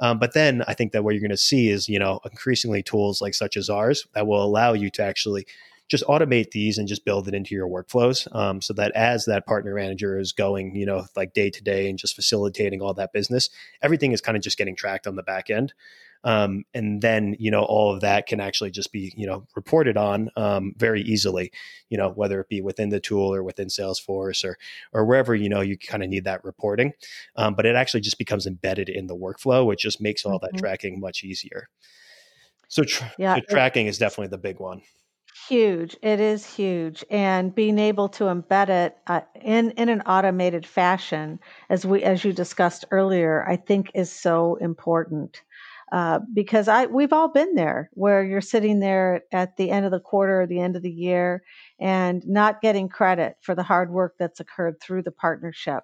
um, 0.00 0.18
but 0.18 0.34
then 0.34 0.62
I 0.66 0.74
think 0.74 0.92
that 0.92 1.04
what 1.04 1.14
you're 1.14 1.20
going 1.20 1.30
to 1.30 1.36
see 1.36 1.68
is, 1.68 1.88
you 1.88 1.98
know, 1.98 2.20
increasingly 2.24 2.82
tools 2.82 3.20
like 3.20 3.34
such 3.34 3.56
as 3.56 3.70
ours 3.70 4.06
that 4.14 4.26
will 4.26 4.42
allow 4.42 4.72
you 4.72 4.90
to 4.90 5.02
actually 5.02 5.46
just 5.88 6.04
automate 6.04 6.52
these 6.52 6.78
and 6.78 6.86
just 6.86 7.04
build 7.04 7.26
it 7.26 7.34
into 7.34 7.54
your 7.54 7.68
workflows 7.68 8.32
um, 8.34 8.62
so 8.62 8.72
that 8.72 8.92
as 8.92 9.24
that 9.24 9.44
partner 9.44 9.74
manager 9.74 10.18
is 10.18 10.32
going, 10.32 10.74
you 10.74 10.86
know, 10.86 11.04
like 11.16 11.34
day 11.34 11.50
to 11.50 11.62
day 11.62 11.90
and 11.90 11.98
just 11.98 12.14
facilitating 12.14 12.80
all 12.80 12.94
that 12.94 13.12
business, 13.12 13.50
everything 13.82 14.12
is 14.12 14.20
kind 14.20 14.36
of 14.36 14.42
just 14.42 14.56
getting 14.56 14.76
tracked 14.76 15.06
on 15.06 15.16
the 15.16 15.22
back 15.22 15.50
end. 15.50 15.74
Um, 16.22 16.64
and 16.74 17.00
then 17.00 17.36
you 17.38 17.50
know 17.50 17.62
all 17.62 17.94
of 17.94 18.02
that 18.02 18.26
can 18.26 18.40
actually 18.40 18.70
just 18.70 18.92
be 18.92 19.12
you 19.16 19.26
know 19.26 19.46
reported 19.56 19.96
on 19.96 20.30
um, 20.36 20.74
very 20.76 21.02
easily 21.02 21.50
you 21.88 21.96
know 21.96 22.10
whether 22.10 22.40
it 22.40 22.48
be 22.48 22.60
within 22.60 22.90
the 22.90 23.00
tool 23.00 23.34
or 23.34 23.42
within 23.42 23.68
salesforce 23.68 24.44
or 24.44 24.56
or 24.92 25.04
wherever 25.04 25.34
you 25.34 25.48
know 25.48 25.60
you 25.60 25.78
kind 25.78 26.02
of 26.02 26.08
need 26.08 26.24
that 26.24 26.44
reporting. 26.44 26.92
Um, 27.36 27.54
but 27.54 27.66
it 27.66 27.76
actually 27.76 28.00
just 28.00 28.18
becomes 28.18 28.46
embedded 28.46 28.88
in 28.88 29.06
the 29.06 29.16
workflow 29.16 29.64
which 29.66 29.82
just 29.82 30.00
makes 30.00 30.24
all 30.24 30.38
mm-hmm. 30.38 30.56
that 30.56 30.60
tracking 30.60 31.00
much 31.00 31.24
easier. 31.24 31.68
So, 32.68 32.84
tra- 32.84 33.12
yeah, 33.18 33.36
so 33.36 33.40
tracking 33.50 33.86
is 33.86 33.98
definitely 33.98 34.28
the 34.28 34.38
big 34.38 34.60
one. 34.60 34.82
Huge. 35.48 35.96
It 36.02 36.20
is 36.20 36.46
huge. 36.46 37.04
And 37.10 37.52
being 37.52 37.78
able 37.78 38.08
to 38.10 38.24
embed 38.24 38.68
it 38.68 38.96
uh, 39.06 39.22
in 39.42 39.72
in 39.72 39.88
an 39.88 40.02
automated 40.02 40.64
fashion 40.66 41.40
as 41.68 41.84
we 41.84 42.02
as 42.04 42.24
you 42.24 42.32
discussed 42.32 42.84
earlier 42.90 43.44
i 43.48 43.56
think 43.56 43.90
is 43.94 44.12
so 44.12 44.56
important 44.56 45.42
uh, 45.92 46.20
because 46.32 46.68
I 46.68 46.86
we've 46.86 47.12
all 47.12 47.28
been 47.28 47.54
there 47.54 47.90
where 47.94 48.22
you're 48.22 48.40
sitting 48.40 48.80
there 48.80 49.22
at 49.32 49.56
the 49.56 49.70
end 49.70 49.84
of 49.84 49.90
the 49.90 50.00
quarter 50.00 50.42
or 50.42 50.46
the 50.46 50.60
end 50.60 50.76
of 50.76 50.82
the 50.82 50.90
year 50.90 51.42
and 51.80 52.22
not 52.26 52.60
getting 52.60 52.88
credit 52.88 53.36
for 53.40 53.54
the 53.54 53.62
hard 53.62 53.90
work 53.90 54.14
that's 54.18 54.40
occurred 54.40 54.80
through 54.80 55.02
the 55.02 55.10
partnership. 55.10 55.82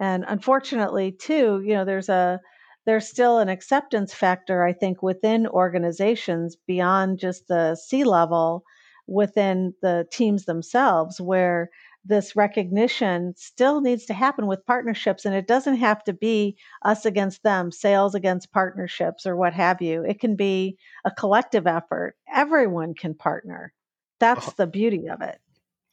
And 0.00 0.24
unfortunately, 0.26 1.12
too, 1.12 1.62
you 1.64 1.74
know, 1.74 1.84
there's 1.84 2.08
a 2.08 2.40
there's 2.84 3.08
still 3.08 3.38
an 3.38 3.48
acceptance 3.48 4.12
factor, 4.12 4.64
I 4.64 4.72
think, 4.72 5.02
within 5.02 5.46
organizations 5.46 6.56
beyond 6.66 7.20
just 7.20 7.46
the 7.46 7.76
C 7.76 8.02
level 8.02 8.64
within 9.06 9.74
the 9.82 10.06
teams 10.10 10.44
themselves 10.44 11.20
where 11.20 11.70
this 12.04 12.34
recognition 12.34 13.34
still 13.36 13.80
needs 13.80 14.06
to 14.06 14.14
happen 14.14 14.46
with 14.46 14.64
partnerships 14.66 15.24
and 15.24 15.34
it 15.34 15.46
doesn't 15.46 15.76
have 15.76 16.02
to 16.04 16.12
be 16.12 16.56
us 16.84 17.04
against 17.04 17.42
them 17.42 17.70
sales 17.70 18.14
against 18.14 18.52
partnerships 18.52 19.26
or 19.26 19.36
what 19.36 19.52
have 19.52 19.80
you 19.80 20.04
it 20.04 20.20
can 20.20 20.36
be 20.36 20.76
a 21.04 21.10
collective 21.10 21.66
effort 21.66 22.14
everyone 22.32 22.94
can 22.94 23.14
partner 23.14 23.72
that's 24.18 24.52
the 24.54 24.66
beauty 24.66 25.08
of 25.08 25.20
it 25.20 25.38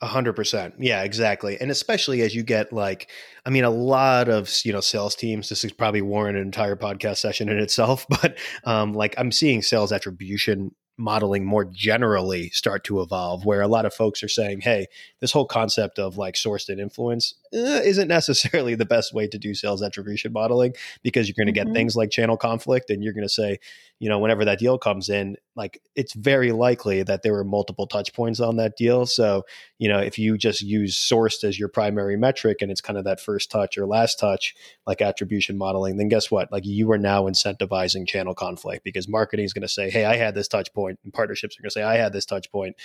a 0.02 0.08
hundred 0.08 0.34
percent. 0.34 0.76
Yeah, 0.80 1.04
exactly. 1.04 1.60
And 1.60 1.70
especially 1.70 2.22
as 2.22 2.34
you 2.34 2.42
get 2.42 2.72
like, 2.72 3.10
I 3.46 3.50
mean, 3.50 3.66
a 3.66 3.70
lot 3.70 4.30
of, 4.30 4.50
you 4.64 4.72
know, 4.72 4.80
sales 4.80 5.14
teams, 5.14 5.50
this 5.50 5.66
is 5.66 5.74
probably 5.74 6.02
warrant 6.02 6.38
an 6.38 6.44
entire 6.44 6.78
podcast 6.78 7.18
session 7.18 7.50
in 7.50 7.60
itself, 7.60 8.06
but 8.22 8.38
um, 8.64 8.94
like 8.94 9.14
I'm 9.18 9.32
seeing 9.32 9.62
sales 9.62 9.92
attribution 9.92 10.74
modeling 11.00 11.46
more 11.46 11.66
generally 11.66 12.50
start 12.50 12.84
to 12.84 13.02
evolve 13.02 13.46
where 13.46 13.62
a 13.62 13.68
lot 13.68 13.86
of 13.86 13.94
folks 13.94 14.22
are 14.22 14.28
saying 14.28 14.60
hey 14.62 14.86
this 15.22 15.32
whole 15.32 15.46
concept 15.46 15.98
of 15.98 16.18
like 16.18 16.36
sourced 16.36 16.70
and 16.70 16.80
influence 16.80 17.34
eh, 17.54 17.82
isn't 17.84 18.08
necessarily 18.08 18.76
the 18.76 18.86
best 18.86 19.14
way 19.14 19.28
to 19.28 19.38
do 19.38 19.56
sales 19.56 19.82
attribution 19.82 20.34
modeling 20.34 20.74
because 21.02 21.28
you're 21.28 21.36
going 21.38 21.52
to 21.52 21.58
mm-hmm. 21.58 21.72
get 21.72 21.74
things 21.74 21.96
like 21.96 22.12
channel 22.12 22.38
conflict 22.38 22.90
and 22.90 23.04
you're 23.04 23.14
going 23.14 23.26
to 23.26 23.30
say 23.30 23.58
you 24.00 24.10
know 24.10 24.20
whenever 24.20 24.46
that 24.46 24.60
deal 24.60 24.78
comes 24.78 25.10
in 25.10 25.36
like 25.56 25.82
it's 25.96 26.14
very 26.14 26.52
likely 26.52 27.04
that 27.04 27.22
there 27.22 27.34
were 27.34 27.44
multiple 27.44 27.86
touch 27.88 28.14
points 28.14 28.40
on 28.40 28.58
that 28.58 28.78
deal 28.78 29.06
so 29.06 29.44
you 29.78 29.90
know 29.90 30.00
if 30.00 30.18
you 30.18 30.38
just 30.38 30.62
use 30.62 30.96
sourced 30.96 31.44
as 31.44 31.60
your 31.60 31.70
primary 31.70 32.18
metric 32.18 32.58
and 32.62 32.72
it's 32.72 32.82
kind 32.82 32.98
of 32.98 33.06
that 33.06 33.20
first 33.20 33.52
touch 33.52 33.78
or 33.78 33.86
last 33.86 34.20
touch 34.20 34.56
like 34.88 35.02
attribution 35.02 35.58
modeling 35.58 35.98
then 35.98 36.08
guess 36.08 36.32
what 36.32 36.52
like 36.52 36.66
you 36.66 36.90
are 36.92 36.98
now 36.98 37.24
incentivizing 37.24 38.08
channel 38.08 38.34
conflict 38.34 38.84
because 38.84 39.08
marketing 39.08 39.46
is 39.46 39.54
going 39.54 39.62
to 39.62 39.68
say 39.68 39.90
hey 39.90 40.06
i 40.06 40.16
had 40.16 40.34
this 40.36 40.48
touch 40.48 40.74
point 40.74 41.00
and 41.04 41.14
partnerships 41.14 41.58
are 41.58 41.62
going 41.62 41.70
to 41.70 41.74
say, 41.74 41.84
"I 41.84 41.98
had 41.98 42.14
this 42.14 42.26
touch 42.26 42.52
point." 42.52 42.76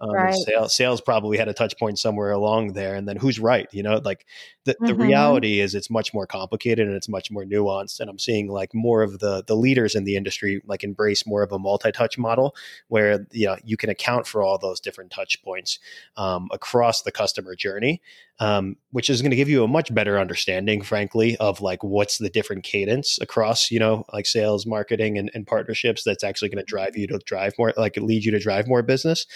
Um, 0.00 0.10
right. 0.10 0.34
sales, 0.34 0.74
sales 0.74 1.00
probably 1.00 1.38
had 1.38 1.48
a 1.48 1.54
touch 1.54 1.78
point 1.78 1.98
somewhere 1.98 2.32
along 2.32 2.72
there, 2.72 2.94
and 2.94 3.08
then 3.08 3.16
who's 3.16 3.38
right? 3.38 3.68
You 3.72 3.82
know, 3.82 4.00
like 4.04 4.26
the, 4.64 4.72
mm-hmm. 4.72 4.86
the 4.86 4.94
reality 4.94 5.60
is 5.60 5.74
it's 5.74 5.90
much 5.90 6.14
more 6.14 6.26
complicated 6.26 6.86
and 6.86 6.96
it's 6.96 7.08
much 7.08 7.30
more 7.30 7.44
nuanced. 7.44 8.00
And 8.00 8.08
I'm 8.10 8.18
seeing 8.18 8.48
like 8.48 8.74
more 8.74 9.02
of 9.02 9.18
the 9.18 9.44
the 9.46 9.56
leaders 9.56 9.94
in 9.94 10.04
the 10.04 10.16
industry 10.16 10.60
like 10.66 10.84
embrace 10.84 11.26
more 11.26 11.42
of 11.42 11.52
a 11.52 11.58
multi-touch 11.58 12.18
model 12.18 12.54
where 12.88 13.26
you 13.32 13.46
know 13.46 13.56
you 13.64 13.76
can 13.76 13.90
account 13.90 14.26
for 14.26 14.42
all 14.42 14.58
those 14.58 14.80
different 14.80 15.10
touch 15.10 15.42
points 15.42 15.78
um, 16.16 16.48
across 16.52 17.02
the 17.02 17.12
customer 17.12 17.54
journey 17.54 18.00
um, 18.40 18.76
which 18.90 19.08
is 19.08 19.22
going 19.22 19.30
to 19.30 19.36
give 19.36 19.48
you 19.48 19.62
a 19.62 19.68
much 19.68 19.94
better 19.94 20.18
understanding, 20.18 20.82
frankly, 20.82 21.36
of 21.36 21.60
like 21.60 21.84
what's 21.84 22.18
the 22.18 22.28
different 22.28 22.64
cadence 22.64 23.18
across, 23.20 23.70
you 23.70 23.78
know, 23.78 24.04
like 24.12 24.26
sales, 24.26 24.66
marketing, 24.66 25.18
and, 25.18 25.30
and 25.34 25.46
partnerships 25.46 26.02
that's 26.02 26.24
actually 26.24 26.48
going 26.48 26.64
to 26.64 26.64
drive 26.64 26.96
you 26.96 27.06
to 27.06 27.18
drive 27.24 27.54
more, 27.58 27.72
like 27.76 27.96
lead 27.96 28.24
you 28.24 28.32
to 28.32 28.40
drive 28.40 28.66
more 28.66 28.82
business. 28.82 29.26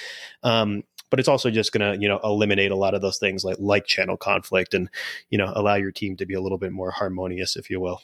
Um, 0.42 0.82
but 1.10 1.20
it's 1.20 1.28
also 1.28 1.50
just 1.50 1.72
going 1.72 1.92
to, 1.92 2.00
you 2.00 2.08
know, 2.08 2.20
eliminate 2.24 2.70
a 2.70 2.76
lot 2.76 2.94
of 2.94 3.00
those 3.00 3.18
things 3.18 3.44
like 3.44 3.56
like 3.60 3.86
channel 3.86 4.16
conflict 4.16 4.74
and, 4.74 4.90
you 5.30 5.38
know, 5.38 5.52
allow 5.54 5.76
your 5.76 5.92
team 5.92 6.16
to 6.16 6.26
be 6.26 6.34
a 6.34 6.40
little 6.40 6.58
bit 6.58 6.72
more 6.72 6.90
harmonious, 6.90 7.56
if 7.56 7.70
you 7.70 7.80
will. 7.80 8.02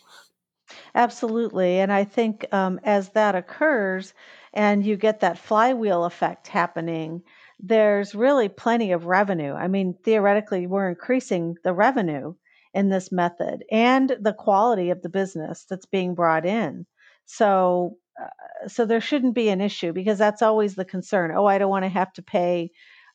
Absolutely, 0.95 1.79
and 1.81 1.93
I 1.93 2.05
think 2.05 2.47
um, 2.53 2.81
as 2.85 3.11
that 3.11 3.35
occurs, 3.35 4.15
and 4.53 4.85
you 4.85 4.97
get 4.97 5.21
that 5.21 5.39
flywheel 5.39 6.05
effect 6.05 6.49
happening 6.49 7.23
there's 7.61 8.15
really 8.17 8.49
plenty 8.49 8.91
of 8.93 9.07
revenue. 9.07 9.53
I 9.55 9.69
mean, 9.69 9.95
theoretically, 10.05 10.67
we're 10.67 10.89
increasing 10.89 11.55
the 11.63 11.73
revenue 11.73 12.35
in 12.75 12.89
this 12.89 13.13
method 13.13 13.65
and 13.71 14.17
the 14.21 14.35
quality 14.35 14.91
of 14.91 15.01
the 15.03 15.09
business 15.09 15.65
that's 15.71 15.87
being 15.87 16.15
brought 16.17 16.45
in. 16.45 16.85
So, 17.27 17.97
uh, 18.21 18.69
so 18.69 18.85
there 18.87 19.01
shouldn't 19.01 19.35
be 19.37 19.49
an 19.51 19.61
issue 19.61 19.93
because 19.93 20.19
that's 20.19 20.43
always 20.43 20.75
the 20.75 20.85
concern. 20.85 21.33
Oh, 21.35 21.47
I 21.47 21.59
don't 21.59 21.71
want 21.71 21.85
to 21.85 21.89
have 21.91 22.13
to 22.15 22.23
pay 22.23 22.71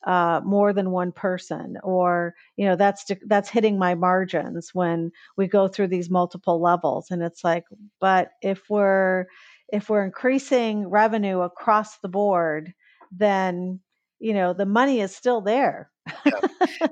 uh, 0.06 0.40
more 0.44 0.72
than 0.72 0.90
one 0.90 1.12
person, 1.12 1.76
or 1.82 2.34
you 2.56 2.66
know, 2.66 2.76
that's 2.76 3.04
that's 3.26 3.48
hitting 3.48 3.78
my 3.78 3.94
margins 3.94 4.74
when 4.74 5.12
we 5.36 5.46
go 5.46 5.68
through 5.68 5.88
these 5.88 6.10
multiple 6.10 6.60
levels. 6.60 7.10
And 7.10 7.22
it's 7.22 7.44
like, 7.44 7.64
but 8.00 8.30
if 8.42 8.68
we're 8.70 9.26
if 9.72 9.88
we're 9.88 10.04
increasing 10.04 10.88
revenue 10.88 11.40
across 11.40 11.98
the 11.98 12.08
board, 12.08 12.74
then 13.12 13.80
you 14.20 14.34
know 14.34 14.52
the 14.52 14.66
money 14.66 15.00
is 15.00 15.16
still 15.16 15.40
there 15.40 15.90
yeah. 16.24 16.32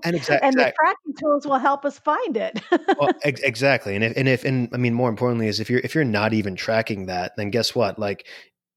and, 0.03 0.16
exa- 0.16 0.38
and 0.42 0.55
the 0.55 0.73
tracking 0.81 1.14
tools 1.18 1.47
will 1.47 1.59
help 1.59 1.85
us 1.85 1.99
find 1.99 2.37
it 2.37 2.61
well 2.99 3.11
ex- 3.23 3.40
exactly 3.42 3.94
and 3.94 4.03
if 4.03 4.16
and 4.16 4.29
if 4.29 4.44
and 4.44 4.68
i 4.73 4.77
mean 4.77 4.94
more 4.94 5.11
importantly 5.11 5.47
is 5.47 5.61
if 5.61 5.71
you're 5.71 5.81
if 5.81 5.94
you're 5.94 6.05
not 6.05 6.33
even 6.33 6.57
tracking 6.57 7.07
that 7.07 7.33
then 7.37 7.51
guess 7.51 7.75
what 7.75 7.99
like 7.99 8.27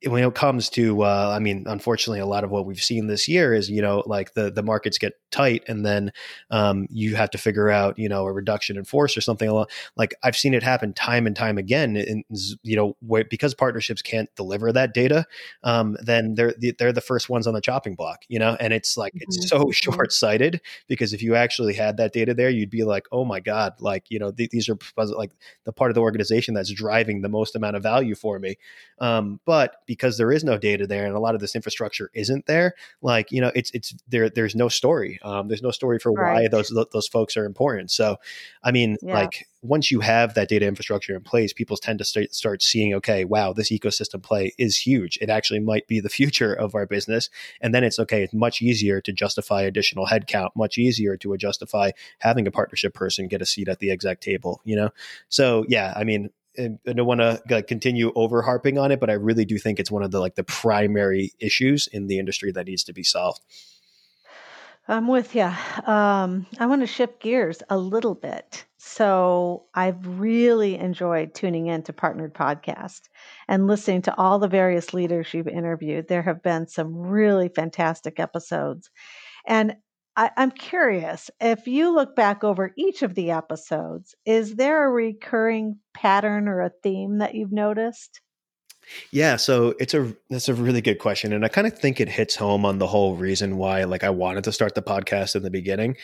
when 0.05 0.23
it 0.23 0.33
comes 0.35 0.69
to, 0.71 1.03
uh, 1.03 1.33
I 1.35 1.39
mean, 1.39 1.65
unfortunately, 1.67 2.19
a 2.19 2.25
lot 2.25 2.43
of 2.43 2.49
what 2.49 2.65
we've 2.65 2.81
seen 2.81 3.07
this 3.07 3.27
year 3.27 3.53
is, 3.53 3.69
you 3.69 3.81
know, 3.81 4.03
like 4.05 4.33
the 4.33 4.51
the 4.51 4.63
markets 4.63 4.97
get 4.97 5.13
tight, 5.31 5.63
and 5.67 5.85
then 5.85 6.11
um, 6.49 6.87
you 6.89 7.15
have 7.15 7.29
to 7.31 7.37
figure 7.37 7.69
out, 7.69 7.97
you 7.97 8.09
know, 8.09 8.25
a 8.25 8.31
reduction 8.31 8.77
in 8.77 8.83
force 8.83 9.15
or 9.17 9.21
something. 9.21 9.47
Along 9.49 9.67
like 9.95 10.13
I've 10.23 10.37
seen 10.37 10.53
it 10.53 10.63
happen 10.63 10.93
time 10.93 11.27
and 11.27 11.35
time 11.35 11.57
again. 11.57 11.95
And 11.95 12.23
you 12.63 12.75
know, 12.75 12.95
where, 13.05 13.23
because 13.23 13.53
partnerships 13.53 14.01
can't 14.01 14.33
deliver 14.35 14.71
that 14.71 14.93
data, 14.93 15.25
um, 15.63 15.97
then 16.01 16.35
they're 16.35 16.53
they're 16.77 16.93
the 16.93 17.01
first 17.01 17.29
ones 17.29 17.47
on 17.47 17.53
the 17.53 17.61
chopping 17.61 17.95
block, 17.95 18.23
you 18.27 18.39
know. 18.39 18.57
And 18.59 18.73
it's 18.73 18.97
like 18.97 19.13
mm-hmm. 19.13 19.23
it's 19.23 19.49
so 19.49 19.59
mm-hmm. 19.59 19.71
short 19.71 20.11
sighted 20.11 20.61
because 20.87 21.13
if 21.13 21.21
you 21.21 21.35
actually 21.35 21.73
had 21.73 21.97
that 21.97 22.13
data 22.13 22.33
there, 22.33 22.49
you'd 22.49 22.69
be 22.69 22.83
like, 22.83 23.07
oh 23.11 23.25
my 23.25 23.39
god, 23.39 23.73
like 23.79 24.05
you 24.09 24.19
know, 24.19 24.31
th- 24.31 24.49
these 24.49 24.69
are 24.69 24.77
like 24.97 25.31
the 25.63 25.73
part 25.73 25.91
of 25.91 25.95
the 25.95 26.01
organization 26.01 26.53
that's 26.53 26.71
driving 26.71 27.21
the 27.21 27.29
most 27.29 27.55
amount 27.55 27.75
of 27.75 27.83
value 27.83 28.15
for 28.15 28.39
me. 28.39 28.57
Um, 28.99 29.39
but 29.45 29.77
because 29.85 30.17
there 30.17 30.31
is 30.31 30.43
no 30.43 30.57
data 30.57 30.85
there 30.85 31.05
and 31.05 31.15
a 31.15 31.19
lot 31.19 31.35
of 31.35 31.41
this 31.41 31.55
infrastructure 31.55 32.11
isn't 32.13 32.45
there, 32.45 32.75
like 33.01 33.31
you 33.31 33.41
know, 33.41 33.51
it's 33.55 33.71
it's 33.71 33.95
there. 34.07 34.29
There's 34.29 34.55
no 34.55 34.69
story. 34.69 35.19
Um, 35.23 35.47
there's 35.47 35.61
no 35.61 35.71
story 35.71 35.99
for 35.99 36.11
right. 36.11 36.33
why 36.33 36.47
those 36.47 36.73
those 36.91 37.07
folks 37.07 37.37
are 37.37 37.45
important. 37.45 37.91
So, 37.91 38.17
I 38.63 38.71
mean, 38.71 38.97
yeah. 39.01 39.13
like 39.13 39.47
once 39.61 39.91
you 39.91 39.99
have 39.99 40.33
that 40.33 40.49
data 40.49 40.65
infrastructure 40.65 41.15
in 41.15 41.21
place, 41.21 41.53
people 41.53 41.77
tend 41.77 41.99
to 41.99 42.05
start 42.05 42.33
start 42.33 42.61
seeing, 42.61 42.93
okay, 42.95 43.25
wow, 43.25 43.53
this 43.53 43.71
ecosystem 43.71 44.21
play 44.21 44.53
is 44.57 44.77
huge. 44.77 45.17
It 45.21 45.29
actually 45.29 45.59
might 45.59 45.87
be 45.87 45.99
the 45.99 46.09
future 46.21 46.53
of 46.53 46.75
our 46.75 46.85
business, 46.85 47.29
and 47.61 47.73
then 47.73 47.83
it's 47.83 47.99
okay. 47.99 48.23
It's 48.23 48.33
much 48.33 48.61
easier 48.61 49.01
to 49.01 49.11
justify 49.11 49.61
additional 49.61 50.07
headcount. 50.07 50.49
Much 50.55 50.77
easier 50.77 51.17
to 51.17 51.37
justify 51.37 51.91
having 52.19 52.47
a 52.47 52.51
partnership 52.51 52.93
person 52.93 53.27
get 53.27 53.41
a 53.41 53.45
seat 53.45 53.67
at 53.67 53.79
the 53.79 53.91
exec 53.91 54.21
table. 54.21 54.61
You 54.63 54.75
know, 54.75 54.89
so 55.29 55.65
yeah, 55.67 55.93
I 55.95 56.03
mean, 56.03 56.29
I 56.59 56.69
don't 56.85 57.05
want 57.05 57.21
to 57.21 57.41
like, 57.49 57.67
continue 57.67 58.11
over 58.15 58.41
harping 58.41 58.77
on 58.77 58.91
it, 58.91 58.99
but 58.99 59.09
I 59.09 59.13
really 59.13 59.45
do 59.45 59.57
think 59.57 59.79
it's 59.79 59.91
one 59.91 60.03
of 60.03 60.11
the 60.11 60.19
like 60.19 60.35
the 60.35 60.43
primary 60.43 61.31
issues 61.39 61.87
in 61.87 62.07
the 62.07 62.19
industry 62.19 62.51
that 62.51 62.67
needs 62.67 62.83
to 62.85 62.93
be 62.93 63.03
solved. 63.03 63.41
I'm 64.87 65.07
with 65.07 65.35
you. 65.35 65.49
Um, 65.85 66.47
I 66.59 66.65
want 66.65 66.81
to 66.81 66.87
shift 66.87 67.21
gears 67.21 67.61
a 67.69 67.77
little 67.77 68.15
bit. 68.15 68.65
So 68.77 69.65
I've 69.73 70.19
really 70.19 70.75
enjoyed 70.75 71.33
tuning 71.33 71.67
in 71.67 71.83
to 71.83 71.93
Partnered 71.93 72.33
Podcast 72.33 73.01
and 73.47 73.67
listening 73.67 74.01
to 74.03 74.17
all 74.17 74.39
the 74.39 74.47
various 74.47 74.93
leaders 74.93 75.33
you've 75.33 75.47
interviewed. 75.47 76.07
There 76.07 76.23
have 76.23 76.41
been 76.41 76.67
some 76.67 76.95
really 76.95 77.47
fantastic 77.49 78.19
episodes. 78.19 78.89
And 79.47 79.75
I, 80.17 80.31
I'm 80.37 80.51
curious 80.51 81.29
if 81.39 81.67
you 81.67 81.93
look 81.93 82.15
back 82.15 82.43
over 82.43 82.73
each 82.75 83.03
of 83.03 83.15
the 83.15 83.31
episodes, 83.31 84.15
is 84.25 84.55
there 84.55 84.85
a 84.85 84.91
recurring 84.91 85.79
pattern 85.93 86.47
or 86.47 86.61
a 86.61 86.71
theme 86.83 87.19
that 87.19 87.35
you've 87.35 87.53
noticed? 87.53 88.21
Yeah, 89.11 89.35
so 89.37 89.73
it's 89.79 89.93
a 89.93 90.13
that's 90.29 90.49
a 90.49 90.53
really 90.53 90.81
good 90.81 90.99
question, 90.99 91.33
and 91.33 91.45
I 91.45 91.47
kind 91.47 91.67
of 91.67 91.77
think 91.77 91.99
it 91.99 92.09
hits 92.09 92.35
home 92.35 92.65
on 92.65 92.79
the 92.79 92.87
whole 92.87 93.15
reason 93.15 93.57
why 93.57 93.83
like 93.85 94.03
I 94.03 94.09
wanted 94.09 94.43
to 94.45 94.51
start 94.51 94.75
the 94.75 94.81
podcast 94.81 95.35
in 95.35 95.43
the 95.43 95.49
beginning. 95.49 95.95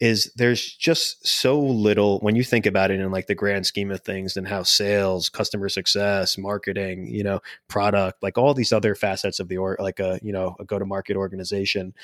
Is 0.00 0.32
there's 0.36 0.74
just 0.74 1.26
so 1.26 1.60
little 1.60 2.18
when 2.20 2.34
you 2.34 2.42
think 2.42 2.66
about 2.66 2.90
it 2.90 3.00
in 3.00 3.10
like 3.10 3.26
the 3.26 3.34
grand 3.34 3.66
scheme 3.66 3.90
of 3.90 4.00
things, 4.00 4.36
and 4.36 4.48
how 4.48 4.62
sales, 4.62 5.28
customer 5.28 5.68
success, 5.68 6.36
marketing, 6.38 7.06
you 7.06 7.22
know, 7.22 7.40
product, 7.68 8.22
like 8.22 8.38
all 8.38 8.54
these 8.54 8.72
other 8.72 8.94
facets 8.94 9.38
of 9.38 9.48
the 9.48 9.58
or 9.58 9.76
like 9.78 10.00
a 10.00 10.18
you 10.22 10.32
know 10.32 10.56
a 10.58 10.64
go 10.64 10.78
to 10.78 10.84
market 10.86 11.16
organization, 11.16 11.94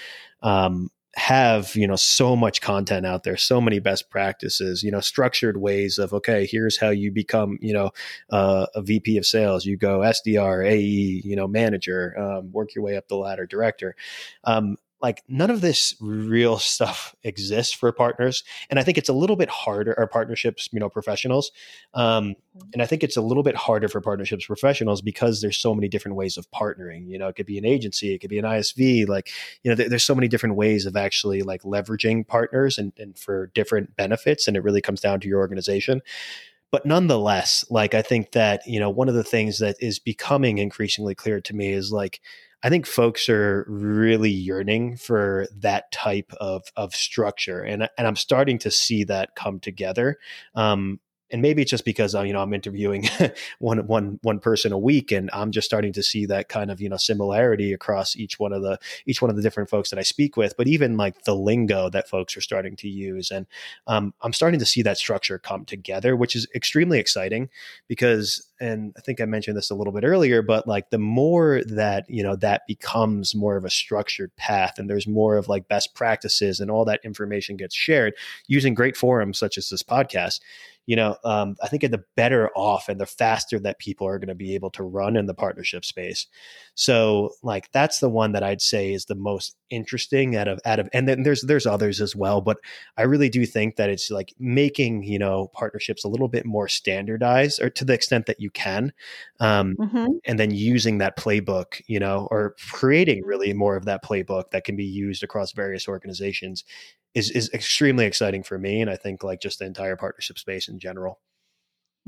um, 0.42 0.90
have 1.16 1.74
you 1.74 1.86
know 1.86 1.96
so 1.96 2.36
much 2.36 2.60
content 2.60 3.06
out 3.06 3.24
there 3.24 3.36
so 3.36 3.60
many 3.60 3.78
best 3.78 4.10
practices 4.10 4.82
you 4.82 4.90
know 4.90 5.00
structured 5.00 5.56
ways 5.56 5.98
of 5.98 6.12
okay 6.12 6.46
here's 6.46 6.78
how 6.78 6.90
you 6.90 7.10
become 7.10 7.58
you 7.60 7.72
know 7.72 7.90
uh, 8.30 8.66
a 8.74 8.82
vp 8.82 9.16
of 9.16 9.26
sales. 9.26 9.64
You 9.64 9.76
go 9.76 10.00
sdr 10.00 10.66
ae 10.66 10.78
you 11.24 11.34
know 11.34 11.48
manager 11.48 12.14
um, 12.18 12.52
work 12.52 12.74
your 12.74 12.84
way 12.84 12.96
up 12.96 13.08
the 13.08 13.16
ladder 13.16 13.46
director. 13.46 13.96
Um, 14.44 14.76
like 15.00 15.22
none 15.28 15.50
of 15.50 15.60
this 15.60 15.94
real 16.00 16.58
stuff 16.58 17.14
exists 17.22 17.72
for 17.72 17.90
partners 17.92 18.44
and 18.70 18.78
i 18.78 18.82
think 18.82 18.98
it's 18.98 19.08
a 19.08 19.12
little 19.12 19.36
bit 19.36 19.48
harder 19.48 19.94
or 19.98 20.06
partnerships 20.06 20.68
you 20.72 20.80
know 20.80 20.88
professionals 20.88 21.50
um, 21.94 22.30
mm-hmm. 22.30 22.68
and 22.72 22.82
i 22.82 22.86
think 22.86 23.02
it's 23.02 23.16
a 23.16 23.22
little 23.22 23.42
bit 23.42 23.54
harder 23.54 23.88
for 23.88 24.00
partnerships 24.00 24.46
professionals 24.46 25.00
because 25.00 25.40
there's 25.40 25.58
so 25.58 25.74
many 25.74 25.88
different 25.88 26.16
ways 26.16 26.36
of 26.36 26.50
partnering 26.50 27.08
you 27.08 27.18
know 27.18 27.28
it 27.28 27.36
could 27.36 27.46
be 27.46 27.58
an 27.58 27.64
agency 27.64 28.14
it 28.14 28.18
could 28.18 28.30
be 28.30 28.38
an 28.38 28.44
isv 28.44 29.08
like 29.08 29.30
you 29.62 29.70
know 29.70 29.74
there, 29.74 29.88
there's 29.88 30.04
so 30.04 30.14
many 30.14 30.28
different 30.28 30.56
ways 30.56 30.86
of 30.86 30.96
actually 30.96 31.42
like 31.42 31.62
leveraging 31.62 32.26
partners 32.26 32.78
and, 32.78 32.92
and 32.98 33.18
for 33.18 33.50
different 33.54 33.94
benefits 33.96 34.48
and 34.48 34.56
it 34.56 34.62
really 34.62 34.80
comes 34.80 35.00
down 35.00 35.20
to 35.20 35.28
your 35.28 35.38
organization 35.38 36.00
but 36.70 36.84
nonetheless 36.84 37.64
like 37.70 37.94
i 37.94 38.02
think 38.02 38.32
that 38.32 38.66
you 38.66 38.80
know 38.80 38.90
one 38.90 39.08
of 39.08 39.14
the 39.14 39.24
things 39.24 39.58
that 39.58 39.76
is 39.80 39.98
becoming 39.98 40.58
increasingly 40.58 41.14
clear 41.14 41.40
to 41.40 41.54
me 41.54 41.72
is 41.72 41.92
like 41.92 42.20
I 42.62 42.70
think 42.70 42.86
folks 42.86 43.28
are 43.28 43.64
really 43.68 44.30
yearning 44.30 44.96
for 44.96 45.46
that 45.58 45.92
type 45.92 46.32
of 46.40 46.64
of 46.76 46.94
structure, 46.94 47.62
and 47.62 47.88
and 47.96 48.06
I'm 48.06 48.16
starting 48.16 48.58
to 48.60 48.70
see 48.70 49.04
that 49.04 49.36
come 49.36 49.60
together. 49.60 50.18
Um, 50.54 51.00
and 51.30 51.42
maybe 51.42 51.62
it's 51.62 51.70
just 51.70 51.84
because 51.84 52.14
uh, 52.14 52.22
you 52.22 52.32
know 52.32 52.40
I'm 52.40 52.54
interviewing 52.54 53.08
one 53.58 53.86
one 53.86 54.18
one 54.22 54.38
person 54.38 54.72
a 54.72 54.78
week, 54.78 55.12
and 55.12 55.30
I'm 55.32 55.50
just 55.50 55.66
starting 55.66 55.92
to 55.94 56.02
see 56.02 56.26
that 56.26 56.48
kind 56.48 56.70
of 56.70 56.80
you 56.80 56.88
know 56.88 56.96
similarity 56.96 57.72
across 57.72 58.16
each 58.16 58.38
one 58.38 58.52
of 58.52 58.62
the 58.62 58.78
each 59.06 59.20
one 59.20 59.30
of 59.30 59.36
the 59.36 59.42
different 59.42 59.70
folks 59.70 59.90
that 59.90 59.98
I 59.98 60.02
speak 60.02 60.36
with. 60.36 60.56
But 60.56 60.68
even 60.68 60.96
like 60.96 61.24
the 61.24 61.34
lingo 61.34 61.90
that 61.90 62.08
folks 62.08 62.36
are 62.36 62.40
starting 62.40 62.76
to 62.76 62.88
use, 62.88 63.30
and 63.30 63.46
um, 63.86 64.14
I'm 64.22 64.32
starting 64.32 64.60
to 64.60 64.66
see 64.66 64.82
that 64.82 64.98
structure 64.98 65.38
come 65.38 65.64
together, 65.64 66.16
which 66.16 66.34
is 66.34 66.46
extremely 66.54 66.98
exciting 66.98 67.48
because 67.86 68.48
and 68.60 68.92
I 68.96 69.00
think 69.00 69.20
I 69.20 69.24
mentioned 69.24 69.56
this 69.56 69.70
a 69.70 69.74
little 69.74 69.92
bit 69.92 70.04
earlier, 70.04 70.42
but 70.42 70.66
like 70.66 70.90
the 70.90 70.98
more 70.98 71.62
that, 71.66 72.08
you 72.08 72.22
know, 72.22 72.36
that 72.36 72.66
becomes 72.66 73.34
more 73.34 73.56
of 73.56 73.64
a 73.64 73.70
structured 73.70 74.34
path 74.36 74.78
and 74.78 74.90
there's 74.90 75.06
more 75.06 75.36
of 75.36 75.48
like 75.48 75.68
best 75.68 75.94
practices 75.94 76.60
and 76.60 76.70
all 76.70 76.84
that 76.86 77.00
information 77.04 77.56
gets 77.56 77.74
shared 77.74 78.14
using 78.46 78.74
great 78.74 78.96
forums 78.96 79.38
such 79.38 79.58
as 79.58 79.68
this 79.68 79.82
podcast, 79.82 80.40
you 80.88 80.96
know, 80.96 81.16
um, 81.22 81.54
I 81.62 81.68
think 81.68 81.82
the 81.82 82.02
better 82.16 82.48
off 82.56 82.88
and 82.88 82.98
the 82.98 83.04
faster 83.04 83.58
that 83.58 83.78
people 83.78 84.06
are 84.06 84.18
going 84.18 84.30
to 84.30 84.34
be 84.34 84.54
able 84.54 84.70
to 84.70 84.82
run 84.82 85.18
in 85.18 85.26
the 85.26 85.34
partnership 85.34 85.84
space. 85.84 86.26
So 86.76 87.34
like 87.42 87.70
that's 87.72 88.00
the 88.00 88.08
one 88.08 88.32
that 88.32 88.42
I'd 88.42 88.62
say 88.62 88.94
is 88.94 89.04
the 89.04 89.14
most 89.14 89.54
interesting 89.68 90.34
out 90.34 90.48
of 90.48 90.60
out 90.64 90.78
of 90.78 90.88
and 90.94 91.06
then 91.06 91.24
there's 91.24 91.42
there's 91.42 91.66
others 91.66 92.00
as 92.00 92.16
well, 92.16 92.40
but 92.40 92.56
I 92.96 93.02
really 93.02 93.28
do 93.28 93.44
think 93.44 93.76
that 93.76 93.90
it's 93.90 94.10
like 94.10 94.32
making, 94.38 95.02
you 95.02 95.18
know, 95.18 95.48
partnerships 95.52 96.04
a 96.04 96.08
little 96.08 96.26
bit 96.26 96.46
more 96.46 96.68
standardized 96.68 97.60
or 97.60 97.68
to 97.68 97.84
the 97.84 97.92
extent 97.92 98.24
that 98.24 98.40
you 98.40 98.48
can 98.48 98.94
um, 99.40 99.76
mm-hmm. 99.78 100.06
and 100.24 100.40
then 100.40 100.50
using 100.52 100.96
that 100.98 101.18
playbook 101.18 101.82
you 101.86 102.00
know 102.00 102.26
or 102.30 102.54
creating 102.72 103.22
really 103.26 103.52
more 103.52 103.76
of 103.76 103.84
that 103.84 104.02
playbook 104.02 104.52
that 104.52 104.64
can 104.64 104.74
be 104.74 104.86
used 104.86 105.22
across 105.22 105.52
various 105.52 105.86
organizations 105.86 106.64
is 107.14 107.30
is 107.30 107.50
extremely 107.52 108.06
exciting 108.06 108.42
for 108.42 108.58
me 108.58 108.80
and 108.80 108.90
i 108.90 108.96
think 108.96 109.22
like 109.22 109.40
just 109.40 109.58
the 109.58 109.64
entire 109.64 109.96
partnership 109.96 110.38
space 110.38 110.68
in 110.68 110.78
general 110.78 111.20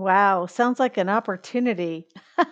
Wow, 0.00 0.46
sounds 0.46 0.80
like 0.80 0.96
an 0.96 1.10
opportunity. 1.10 2.08
I 2.38 2.44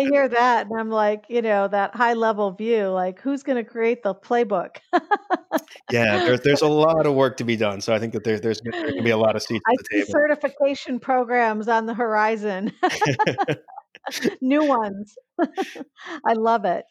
hear 0.10 0.28
that 0.28 0.66
and 0.66 0.78
I'm 0.78 0.90
like, 0.90 1.24
you 1.30 1.40
know, 1.40 1.66
that 1.68 1.96
high 1.96 2.12
level 2.12 2.50
view, 2.50 2.88
like 2.88 3.22
who's 3.22 3.42
going 3.42 3.56
to 3.56 3.64
create 3.64 4.02
the 4.02 4.14
playbook? 4.14 4.76
yeah, 5.90 6.18
there's 6.18 6.42
there's 6.42 6.60
a 6.60 6.68
lot 6.68 7.06
of 7.06 7.14
work 7.14 7.38
to 7.38 7.44
be 7.44 7.56
done. 7.56 7.80
So 7.80 7.94
I 7.94 7.98
think 7.98 8.12
that 8.12 8.22
there's 8.22 8.42
there's 8.42 8.60
going 8.60 8.98
to 8.98 9.02
be 9.02 9.08
a 9.08 9.16
lot 9.16 9.34
of 9.34 9.42
seats 9.42 9.64
I 9.66 9.72
at 9.72 9.78
the 9.78 9.96
table. 9.96 10.10
Certification 10.10 11.00
programs 11.00 11.68
on 11.68 11.86
the 11.86 11.94
horizon. 11.94 12.70
New 14.42 14.62
ones. 14.62 15.16
I 16.24 16.32
love 16.34 16.64
it. 16.64 16.84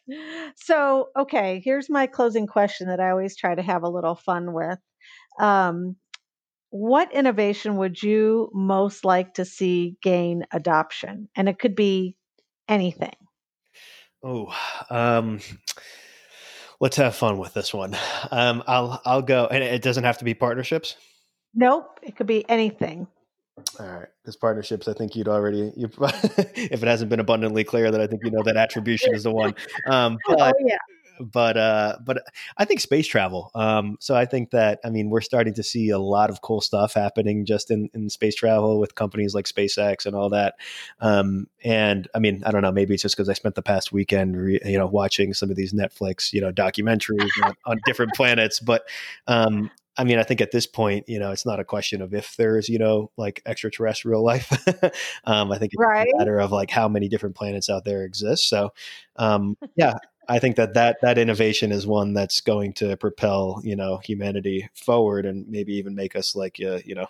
So, 0.58 1.10
okay, 1.18 1.62
here's 1.64 1.90
my 1.90 2.08
closing 2.08 2.48
question 2.48 2.88
that 2.88 3.00
I 3.00 3.10
always 3.10 3.36
try 3.36 3.56
to 3.56 3.62
have 3.62 3.84
a 3.84 3.90
little 3.90 4.16
fun 4.16 4.54
with. 4.54 4.80
Um, 5.40 5.96
what 6.70 7.14
innovation 7.14 7.78
would 7.78 8.02
you 8.02 8.50
most 8.54 9.06
like 9.06 9.36
to 9.36 9.46
see 9.46 9.98
gain 10.02 10.46
adoption? 10.52 11.30
And 11.36 11.48
it 11.48 11.60
could 11.60 11.76
be 11.76 12.18
anything. 12.68 13.16
Oh, 14.24 14.54
um, 14.90 15.40
let's 16.80 16.98
have 16.98 17.16
fun 17.16 17.38
with 17.38 17.54
this 17.54 17.74
one. 17.74 17.96
Um, 18.32 18.64
I'll 18.68 19.02
I'll 19.06 19.22
go, 19.22 19.48
and 19.48 19.64
it 19.64 19.82
doesn't 19.82 20.04
have 20.04 20.18
to 20.20 20.26
be 20.26 20.34
partnerships. 20.34 20.98
Nope, 21.54 22.00
it 22.04 22.18
could 22.18 22.28
be 22.28 22.48
anything. 22.50 23.08
All 23.80 23.88
right, 23.88 24.08
as 24.26 24.36
partnerships, 24.36 24.88
I 24.88 24.94
think 24.94 25.16
you'd 25.16 25.28
already, 25.28 25.74
you, 25.76 25.90
if 26.00 26.84
it 26.84 26.88
hasn't 26.88 27.10
been 27.10 27.20
abundantly 27.20 27.64
clear, 27.64 27.92
that 27.92 28.02
I 28.02 28.08
think 28.08 28.22
you 28.24 28.32
know 28.32 28.44
that 28.44 28.58
attribution 28.58 29.14
is 29.14 29.24
the 29.24 29.32
one. 29.32 29.56
Um, 29.88 30.18
oh, 30.28 30.36
but, 30.36 30.56
oh 30.56 30.66
yeah 30.66 30.78
but 31.20 31.58
uh, 31.58 31.98
but 32.04 32.24
I 32.58 32.66
think 32.66 32.80
space 32.80 33.08
travel. 33.08 33.52
Um, 33.56 33.98
so 34.00 34.16
I 34.16 34.26
think 34.26 34.52
that 34.52 34.80
I 34.84 34.90
mean 34.90 35.10
we're 35.10 35.22
starting 35.22 35.54
to 35.56 35.64
see 35.64 35.90
a 35.90 36.00
lot 36.00 36.30
of 36.30 36.42
cool 36.42 36.62
stuff 36.62 36.94
happening 36.94 37.46
just 37.46 37.72
in, 37.72 37.90
in 37.94 38.10
space 38.10 38.36
travel 38.36 38.80
with 38.80 38.96
companies 38.96 39.34
like 39.34 39.46
SpaceX 39.46 40.06
and 40.06 40.16
all 40.16 40.30
that. 40.30 40.56
Um, 41.00 41.48
and 41.64 42.08
I 42.14 42.20
mean 42.20 42.44
I 42.46 42.52
don't 42.52 42.62
know 42.62 42.72
maybe 42.72 42.94
it's 42.94 43.04
just 43.04 43.16
because 43.16 43.30
I 43.30 43.34
spent 43.34 43.56
the 43.56 43.62
past 43.62 43.92
weekend 43.92 44.38
re, 44.38 44.60
you 44.66 44.78
know 44.78 44.88
watching 44.88 45.34
some 45.34 45.50
of 45.50 45.56
these 45.56 45.74
Netflix 45.74 46.34
you 46.34 46.42
know 46.42 46.52
documentaries 46.52 47.30
on, 47.44 47.54
on, 47.66 47.80
different 47.86 48.14
planets, 48.14 48.60
but 48.60 48.88
um, 49.28 49.72
I 49.98 50.04
mean, 50.04 50.20
I 50.20 50.24
think 50.24 50.42
at 50.42 50.52
this 50.52 50.68
point, 50.68 51.08
you 51.08 51.20
know, 51.20 51.32
it's 51.32 51.46
not 51.46 51.60
a 51.60 51.66
question 51.66 52.02
of 52.02 52.14
if 52.14 52.36
there's, 52.36 52.68
you 52.68 52.80
know, 52.80 53.12
like 53.18 53.42
extraterrestrial 53.46 54.24
life. 54.24 54.52
um, 55.26 55.52
I 55.52 55.58
think 55.58 55.74
it's 55.74 55.82
right. 55.82 56.08
a 56.14 56.18
matter 56.18 56.40
of 56.40 56.52
like 56.52 56.70
how 56.70 56.88
many 56.88 57.08
different 57.08 57.36
planets 57.36 57.70
out 57.70 57.86
there 57.86 58.04
exist. 58.04 58.50
So, 58.50 58.74
um, 59.16 59.58
yeah, 59.76 59.96
I 60.28 60.40
think 60.40 60.56
that, 60.56 60.74
that 60.74 60.98
that 61.02 61.18
innovation 61.18 61.72
is 61.72 61.86
one 61.86 62.14
that's 62.14 62.42
going 62.42 62.74
to 62.74 62.98
propel 62.98 63.62
you 63.64 63.76
know 63.76 63.98
humanity 63.98 64.68
forward 64.74 65.26
and 65.26 65.48
maybe 65.48 65.74
even 65.76 65.96
make 65.96 66.16
us 66.16 66.36
like 66.36 66.60
a, 66.60 66.82
you 66.86 66.96
know 66.96 67.08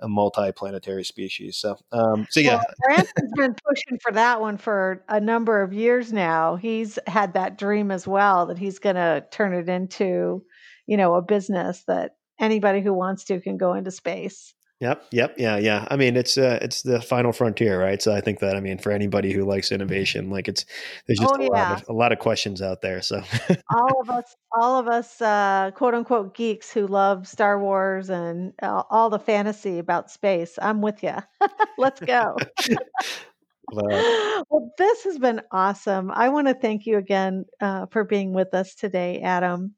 a 0.00 0.08
multi-planetary 0.08 1.04
species. 1.04 1.56
So 1.56 1.78
um, 1.92 2.26
so 2.30 2.40
yeah, 2.40 2.56
well, 2.56 2.64
Branson's 2.80 3.32
been 3.36 3.54
pushing 3.66 3.98
for 4.02 4.12
that 4.12 4.40
one 4.40 4.56
for 4.56 5.04
a 5.08 5.20
number 5.20 5.62
of 5.62 5.72
years 5.72 6.12
now. 6.12 6.56
He's 6.56 6.98
had 7.06 7.34
that 7.34 7.58
dream 7.58 7.90
as 7.90 8.06
well 8.06 8.46
that 8.46 8.58
he's 8.58 8.78
going 8.78 8.96
to 8.96 9.24
turn 9.30 9.54
it 9.54 9.68
into 9.68 10.44
you 10.86 10.96
know 10.96 11.14
a 11.14 11.22
business 11.22 11.84
that 11.86 12.16
anybody 12.38 12.80
who 12.80 12.92
wants 12.92 13.24
to 13.24 13.40
can 13.40 13.56
go 13.56 13.74
into 13.74 13.90
space. 13.90 14.54
Yep. 14.80 15.06
Yep. 15.10 15.34
Yeah. 15.38 15.56
Yeah. 15.56 15.88
I 15.90 15.96
mean, 15.96 16.16
it's 16.16 16.36
uh, 16.36 16.58
it's 16.60 16.82
the 16.82 17.00
final 17.00 17.32
frontier, 17.32 17.80
right? 17.80 18.00
So 18.02 18.14
I 18.14 18.20
think 18.20 18.40
that 18.40 18.56
I 18.56 18.60
mean, 18.60 18.76
for 18.76 18.92
anybody 18.92 19.32
who 19.32 19.44
likes 19.44 19.72
innovation, 19.72 20.28
like 20.28 20.48
it's 20.48 20.66
there's 21.06 21.18
just 21.18 21.32
oh, 21.34 21.40
a, 21.40 21.44
yeah. 21.44 21.48
lot 21.48 21.82
of, 21.82 21.88
a 21.88 21.92
lot 21.94 22.12
of 22.12 22.18
questions 22.18 22.60
out 22.60 22.82
there. 22.82 23.00
So 23.00 23.22
all 23.74 24.00
of 24.02 24.10
us, 24.10 24.36
all 24.54 24.78
of 24.78 24.86
us, 24.86 25.22
uh, 25.22 25.70
quote 25.74 25.94
unquote 25.94 26.34
geeks 26.34 26.70
who 26.70 26.86
love 26.86 27.26
Star 27.26 27.58
Wars 27.58 28.10
and 28.10 28.52
uh, 28.62 28.82
all 28.90 29.08
the 29.08 29.18
fantasy 29.18 29.78
about 29.78 30.10
space, 30.10 30.58
I'm 30.60 30.82
with 30.82 31.02
you. 31.02 31.16
Let's 31.78 32.00
go. 32.00 32.36
well, 33.72 34.72
this 34.76 35.04
has 35.04 35.18
been 35.18 35.40
awesome. 35.50 36.10
I 36.10 36.28
want 36.28 36.48
to 36.48 36.54
thank 36.54 36.84
you 36.84 36.98
again 36.98 37.46
uh, 37.62 37.86
for 37.86 38.04
being 38.04 38.34
with 38.34 38.52
us 38.52 38.74
today, 38.74 39.22
Adam. 39.22 39.74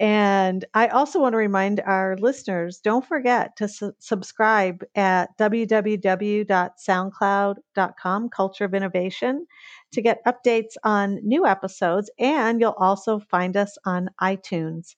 And 0.00 0.64
I 0.72 0.88
also 0.88 1.20
want 1.20 1.34
to 1.34 1.36
remind 1.36 1.78
our 1.80 2.16
listeners 2.16 2.80
don't 2.82 3.04
forget 3.04 3.54
to 3.56 3.68
su- 3.68 3.92
subscribe 3.98 4.82
at 4.94 5.36
www.soundcloud.com, 5.38 8.28
Culture 8.30 8.64
of 8.64 8.72
Innovation, 8.72 9.46
to 9.92 10.00
get 10.00 10.24
updates 10.26 10.76
on 10.84 11.20
new 11.22 11.44
episodes. 11.44 12.10
And 12.18 12.60
you'll 12.60 12.72
also 12.78 13.18
find 13.18 13.58
us 13.58 13.76
on 13.84 14.08
iTunes. 14.22 14.94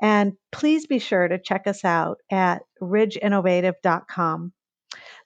And 0.00 0.32
please 0.52 0.86
be 0.86 1.00
sure 1.00 1.28
to 1.28 1.38
check 1.38 1.66
us 1.66 1.84
out 1.84 2.22
at 2.30 2.62
ridgeinnovative.com. 2.80 4.52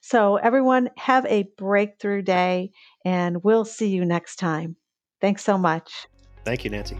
So, 0.01 0.35
everyone, 0.35 0.89
have 0.97 1.25
a 1.27 1.47
breakthrough 1.57 2.23
day, 2.23 2.71
and 3.05 3.41
we'll 3.43 3.65
see 3.65 3.87
you 3.87 4.03
next 4.03 4.35
time. 4.37 4.75
Thanks 5.21 5.45
so 5.45 5.57
much. 5.57 6.07
Thank 6.43 6.65
you, 6.65 6.71
Nancy. 6.71 6.97